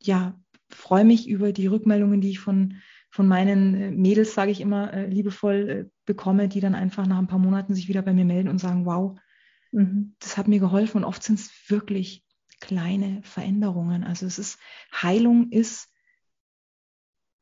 ja, 0.00 0.38
freue 0.70 1.04
mich 1.04 1.28
über 1.28 1.52
die 1.52 1.66
Rückmeldungen, 1.66 2.20
die 2.20 2.30
ich 2.30 2.38
von, 2.38 2.76
von 3.10 3.26
meinen 3.28 3.74
äh, 3.74 3.90
Mädels, 3.90 4.34
sage 4.34 4.50
ich 4.50 4.60
immer, 4.60 4.92
äh, 4.92 5.06
liebevoll 5.06 5.68
äh, 5.68 5.90
bekomme, 6.04 6.48
die 6.48 6.60
dann 6.60 6.74
einfach 6.74 7.06
nach 7.06 7.18
ein 7.18 7.26
paar 7.26 7.38
Monaten 7.38 7.74
sich 7.74 7.88
wieder 7.88 8.02
bei 8.02 8.12
mir 8.12 8.24
melden 8.24 8.48
und 8.48 8.58
sagen, 8.58 8.86
wow, 8.86 9.18
mhm. 9.72 10.14
das 10.20 10.36
hat 10.36 10.48
mir 10.48 10.60
geholfen. 10.60 10.98
Und 10.98 11.04
oft 11.04 11.22
sind 11.22 11.38
es 11.38 11.50
wirklich 11.68 12.24
kleine 12.60 13.20
Veränderungen. 13.22 14.04
Also 14.04 14.26
es 14.26 14.38
ist, 14.38 14.58
Heilung 14.92 15.50
ist 15.50 15.90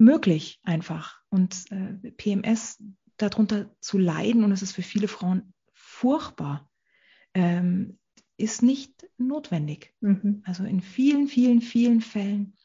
möglich 0.03 0.61
einfach. 0.63 1.21
Und 1.31 1.71
äh, 1.71 2.11
PMS 2.13 2.83
darunter 3.17 3.75
zu 3.81 3.99
leiden, 3.99 4.45
und 4.45 4.53
es 4.53 4.63
ist 4.63 4.73
für 4.73 4.83
viele 4.83 5.09
Frauen 5.09 5.55
furchtbar, 5.73 6.69
ähm, 7.35 7.99
ist 8.37 8.63
nicht 8.63 9.09
notwendig. 9.19 9.95
Mhm. 10.01 10.43
Also 10.45 10.65
in 10.65 10.81
vielen, 10.81 11.29
vielen, 11.29 11.61
vielen 11.61 12.01
Fällen 12.01 12.57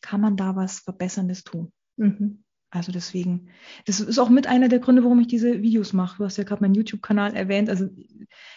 kann 0.00 0.20
man 0.20 0.36
da 0.36 0.54
was 0.54 0.80
Verbesserndes 0.80 1.44
tun. 1.44 1.72
Mhm. 1.96 2.44
Also 2.70 2.92
deswegen, 2.92 3.48
das 3.86 4.00
ist 4.00 4.18
auch 4.18 4.28
mit 4.28 4.46
einer 4.46 4.68
der 4.68 4.78
Gründe, 4.78 5.02
warum 5.02 5.20
ich 5.20 5.26
diese 5.26 5.62
Videos 5.62 5.94
mache. 5.94 6.18
Du 6.18 6.24
hast 6.24 6.36
ja 6.36 6.44
gerade 6.44 6.62
meinen 6.62 6.74
YouTube-Kanal 6.74 7.34
erwähnt. 7.34 7.70
Also 7.70 7.88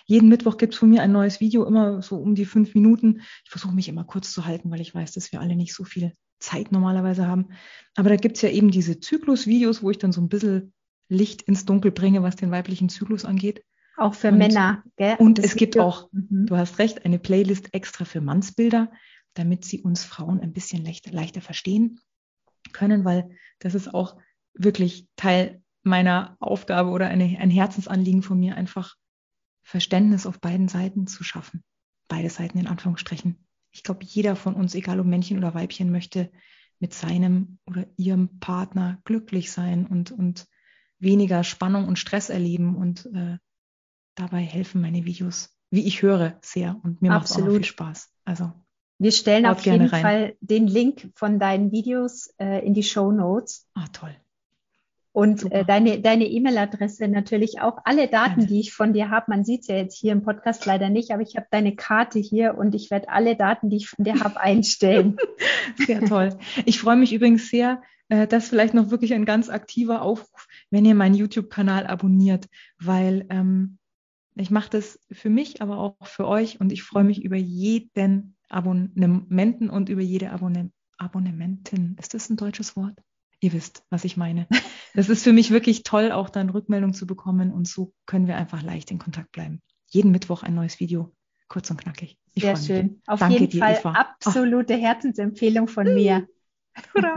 jeden 0.05 0.27
Mittwoch 0.27 0.57
gibt 0.57 0.73
es 0.73 0.79
von 0.79 0.89
mir 0.89 1.01
ein 1.01 1.13
neues 1.13 1.39
Video, 1.39 1.65
immer 1.65 2.01
so 2.01 2.17
um 2.17 2.35
die 2.35 2.45
fünf 2.45 2.75
Minuten. 2.75 3.21
Ich 3.45 3.49
versuche 3.49 3.73
mich 3.73 3.87
immer 3.87 4.03
kurz 4.03 4.33
zu 4.33 4.45
halten, 4.45 4.69
weil 4.69 4.81
ich 4.81 4.93
weiß, 4.93 5.13
dass 5.13 5.31
wir 5.31 5.39
alle 5.39 5.55
nicht 5.55 5.73
so 5.73 5.85
viel 5.85 6.11
Zeit 6.41 6.71
normalerweise 6.71 7.27
haben. 7.27 7.49
Aber 7.95 8.09
da 8.09 8.15
gibt 8.15 8.35
es 8.35 8.41
ja 8.41 8.49
eben 8.49 8.71
diese 8.71 8.99
Zyklus-Videos, 8.99 9.81
wo 9.81 9.91
ich 9.91 9.97
dann 9.97 10.11
so 10.11 10.21
ein 10.21 10.29
bisschen 10.29 10.73
Licht 11.07 11.41
ins 11.43 11.65
Dunkel 11.65 11.91
bringe, 11.91 12.23
was 12.23 12.35
den 12.35 12.51
weiblichen 12.51 12.89
Zyklus 12.89 13.25
angeht. 13.25 13.63
Auch 13.97 14.13
für 14.13 14.29
und, 14.29 14.37
Männer. 14.37 14.83
Gell? 14.95 15.15
Und 15.19 15.37
das 15.37 15.45
es 15.45 15.55
gibt 15.55 15.77
auch, 15.77 16.09
mhm. 16.11 16.45
du 16.47 16.57
hast 16.57 16.79
recht, 16.79 17.05
eine 17.05 17.19
Playlist 17.19 17.73
extra 17.73 18.05
für 18.05 18.21
Mannsbilder, 18.21 18.91
damit 19.33 19.65
sie 19.65 19.81
uns 19.81 20.03
Frauen 20.03 20.39
ein 20.39 20.53
bisschen 20.53 20.83
leichter, 20.83 21.11
leichter 21.11 21.41
verstehen 21.41 21.99
können, 22.73 23.05
weil 23.05 23.29
das 23.59 23.75
ist 23.75 23.93
auch 23.93 24.17
wirklich 24.53 25.07
Teil 25.15 25.61
meiner 25.83 26.37
Aufgabe 26.39 26.89
oder 26.89 27.07
eine, 27.07 27.23
ein 27.39 27.49
Herzensanliegen 27.49 28.21
von 28.21 28.39
mir, 28.39 28.55
einfach 28.55 28.95
Verständnis 29.63 30.25
auf 30.25 30.39
beiden 30.39 30.67
Seiten 30.67 31.07
zu 31.07 31.23
schaffen. 31.23 31.63
Beide 32.07 32.29
Seiten 32.29 32.57
in 32.57 32.67
Anführungsstrichen. 32.67 33.45
Ich 33.71 33.83
glaube, 33.83 34.03
jeder 34.03 34.35
von 34.35 34.55
uns, 34.55 34.75
egal 34.75 34.99
ob 34.99 35.05
Männchen 35.05 35.37
oder 35.37 35.53
Weibchen, 35.53 35.91
möchte 35.91 36.31
mit 36.79 36.93
seinem 36.93 37.59
oder 37.65 37.85
ihrem 37.95 38.39
Partner 38.39 38.99
glücklich 39.05 39.51
sein 39.51 39.85
und, 39.85 40.11
und 40.11 40.47
weniger 40.99 41.43
Spannung 41.43 41.87
und 41.87 41.99
Stress 41.99 42.29
erleben. 42.29 42.75
Und 42.75 43.05
äh, 43.13 43.37
dabei 44.15 44.41
helfen 44.41 44.81
meine 44.81 45.05
Videos, 45.05 45.55
wie 45.69 45.85
ich 45.85 46.01
höre, 46.01 46.37
sehr. 46.41 46.79
Und 46.83 47.01
mir 47.01 47.09
macht 47.09 47.27
es 47.27 47.33
auch 47.33 47.47
viel 47.47 47.63
Spaß. 47.63 48.11
Also 48.25 48.51
wir 48.97 49.11
stellen 49.11 49.45
auf 49.45 49.65
jeden 49.65 49.87
rein. 49.87 50.01
Fall 50.01 50.35
den 50.41 50.67
Link 50.67 51.11
von 51.15 51.39
deinen 51.39 51.71
Videos 51.71 52.33
äh, 52.39 52.65
in 52.65 52.73
die 52.73 52.83
Show 52.83 53.11
Notes. 53.11 53.67
Ah, 53.73 53.87
toll. 53.87 54.15
Und 55.13 55.51
äh, 55.51 55.65
deine 55.65 55.99
deine 55.99 56.25
E-Mail-Adresse 56.25 57.07
natürlich 57.09 57.59
auch 57.59 57.79
alle 57.83 58.07
Daten, 58.07 58.47
die 58.47 58.61
ich 58.61 58.73
von 58.73 58.93
dir 58.93 59.09
habe. 59.09 59.25
Man 59.27 59.43
sieht 59.43 59.61
es 59.61 59.67
ja 59.67 59.75
jetzt 59.75 59.97
hier 59.97 60.13
im 60.13 60.23
Podcast 60.23 60.65
leider 60.65 60.89
nicht, 60.89 61.11
aber 61.11 61.21
ich 61.21 61.35
habe 61.35 61.47
deine 61.51 61.75
Karte 61.75 62.19
hier 62.19 62.57
und 62.57 62.73
ich 62.75 62.91
werde 62.91 63.09
alle 63.09 63.35
Daten, 63.35 63.69
die 63.69 63.77
ich 63.77 63.89
von 63.89 64.05
dir 64.05 64.21
habe, 64.21 64.39
einstellen. 64.39 65.17
Sehr 65.85 66.01
toll. 66.05 66.37
Ich 66.65 66.79
freue 66.79 66.95
mich 66.95 67.13
übrigens 67.13 67.49
sehr, 67.49 67.81
äh, 68.07 68.25
das 68.25 68.47
vielleicht 68.47 68.73
noch 68.73 68.89
wirklich 68.89 69.13
ein 69.13 69.25
ganz 69.25 69.49
aktiver 69.49 70.01
Aufruf, 70.01 70.47
wenn 70.69 70.85
ihr 70.85 70.95
meinen 70.95 71.15
YouTube-Kanal 71.15 71.87
abonniert, 71.87 72.47
weil 72.79 73.25
ähm, 73.29 73.79
ich 74.35 74.49
mache 74.49 74.69
das 74.69 74.99
für 75.11 75.29
mich, 75.29 75.61
aber 75.61 75.77
auch 75.77 76.07
für 76.07 76.27
euch 76.27 76.59
und 76.61 76.71
ich 76.71 76.83
freue 76.83 77.03
mich 77.03 77.23
über 77.23 77.35
jeden 77.35 78.35
Abonnementen 78.49 79.69
und 79.69 79.89
über 79.89 80.01
jede 80.01 80.31
Abonne 80.31 80.71
Abonnementin. 80.97 81.95
Ist 81.99 82.13
das 82.13 82.29
ein 82.29 82.37
deutsches 82.37 82.75
Wort? 82.75 83.01
Ihr 83.41 83.53
wisst, 83.53 83.83
was 83.89 84.05
ich 84.05 84.17
meine. 84.17 84.47
Das 84.93 85.09
ist 85.09 85.23
für 85.23 85.33
mich 85.33 85.49
wirklich 85.49 85.83
toll, 85.83 86.11
auch 86.11 86.29
dann 86.29 86.49
Rückmeldung 86.49 86.93
zu 86.93 87.07
bekommen 87.07 87.51
und 87.51 87.67
so 87.67 87.91
können 88.05 88.27
wir 88.27 88.37
einfach 88.37 88.61
leicht 88.61 88.91
in 88.91 88.99
Kontakt 88.99 89.31
bleiben. 89.31 89.61
Jeden 89.87 90.11
Mittwoch 90.11 90.43
ein 90.43 90.53
neues 90.53 90.79
Video, 90.79 91.11
kurz 91.47 91.71
und 91.71 91.81
knackig. 91.81 92.17
Ich 92.35 92.43
Sehr 92.43 92.55
schön. 92.55 92.87
Mich. 92.87 93.01
Auf 93.07 93.19
Danke 93.19 93.39
jeden 93.39 93.49
dir, 93.49 93.59
Fall 93.59 93.77
Eva. 93.79 93.91
absolute. 93.93 94.75
Herzensempfehlung 94.75 95.67
von 95.67 95.93
mir. 95.93 96.27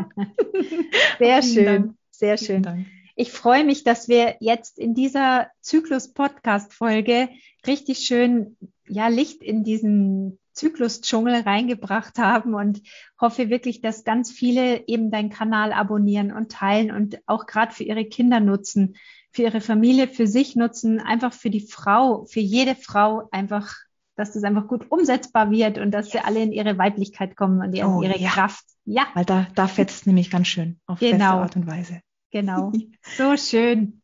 Sehr 1.18 1.42
schön. 1.42 1.98
Sehr 2.10 2.38
schön. 2.38 2.86
Ich 3.16 3.30
freue 3.30 3.64
mich, 3.64 3.84
dass 3.84 4.08
wir 4.08 4.36
jetzt 4.40 4.78
in 4.78 4.94
dieser 4.94 5.48
Zyklus-Podcast-Folge 5.60 7.28
richtig 7.66 7.98
schön 7.98 8.56
ja, 8.88 9.08
Licht 9.08 9.42
in 9.42 9.62
diesen 9.62 10.38
Zyklus-Dschungel 10.54 11.42
reingebracht 11.42 12.18
haben 12.18 12.54
und 12.54 12.80
hoffe 13.20 13.50
wirklich, 13.50 13.80
dass 13.80 14.04
ganz 14.04 14.30
viele 14.30 14.86
eben 14.88 15.10
deinen 15.10 15.30
Kanal 15.30 15.72
abonnieren 15.72 16.32
und 16.32 16.50
teilen 16.50 16.90
und 16.90 17.18
auch 17.26 17.46
gerade 17.46 17.72
für 17.72 17.84
ihre 17.84 18.04
Kinder 18.04 18.40
nutzen, 18.40 18.96
für 19.30 19.42
ihre 19.42 19.60
Familie, 19.60 20.08
für 20.08 20.26
sich 20.26 20.56
nutzen, 20.56 21.00
einfach 21.00 21.32
für 21.32 21.50
die 21.50 21.66
Frau, 21.66 22.24
für 22.24 22.40
jede 22.40 22.76
Frau 22.76 23.28
einfach, 23.32 23.74
dass 24.14 24.32
das 24.32 24.44
einfach 24.44 24.68
gut 24.68 24.90
umsetzbar 24.90 25.50
wird 25.50 25.78
und 25.78 25.90
dass 25.90 26.10
sie 26.10 26.20
alle 26.20 26.40
in 26.40 26.52
ihre 26.52 26.78
Weiblichkeit 26.78 27.36
kommen 27.36 27.60
und 27.60 27.74
in 27.74 27.84
oh, 27.84 28.00
ihre 28.00 28.18
ja. 28.18 28.30
Kraft. 28.30 28.64
Ja. 28.84 29.06
Weil 29.14 29.24
da, 29.24 29.48
da 29.56 29.66
fetzt 29.66 30.06
nämlich 30.06 30.30
ganz 30.30 30.46
schön 30.46 30.78
auf 30.86 31.00
genau. 31.00 31.16
beste 31.16 31.26
Art 31.26 31.56
und 31.56 31.66
Weise. 31.66 32.00
Genau. 32.30 32.72
So 33.16 33.36
schön. 33.36 34.02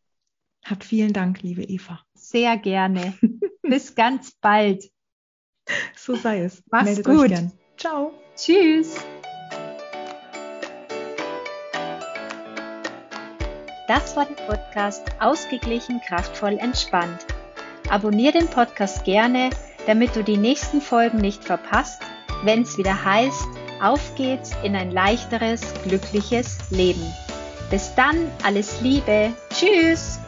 Hab 0.64 0.84
vielen 0.84 1.12
Dank, 1.12 1.42
liebe 1.42 1.62
Eva. 1.62 2.00
Sehr 2.14 2.56
gerne. 2.58 3.14
Bis 3.62 3.94
ganz 3.94 4.32
bald. 4.40 4.90
So 5.96 6.16
sei 6.16 6.42
es. 6.42 6.62
Mach's 6.70 6.84
Meldet 6.84 7.04
gut. 7.04 7.20
Euch 7.20 7.28
gern. 7.28 7.52
Ciao. 7.76 8.12
Tschüss. 8.36 8.96
Das 13.88 14.14
war 14.14 14.24
der 14.24 14.34
Podcast 14.44 15.02
Ausgeglichen, 15.18 16.00
kraftvoll, 16.06 16.58
entspannt. 16.58 17.26
Abonnier 17.88 18.30
den 18.30 18.46
Podcast 18.46 19.04
gerne, 19.04 19.50
damit 19.86 20.14
du 20.14 20.22
die 20.22 20.36
nächsten 20.36 20.80
Folgen 20.80 21.18
nicht 21.18 21.42
verpasst, 21.42 22.00
wenn 22.44 22.62
es 22.62 22.78
wieder 22.78 23.04
heißt, 23.04 23.48
auf 23.82 24.14
geht's 24.14 24.52
in 24.62 24.76
ein 24.76 24.92
leichteres, 24.92 25.60
glückliches 25.82 26.58
Leben. 26.70 27.04
Bis 27.70 27.92
dann, 27.96 28.30
alles 28.44 28.80
Liebe. 28.80 29.32
Tschüss. 29.52 30.19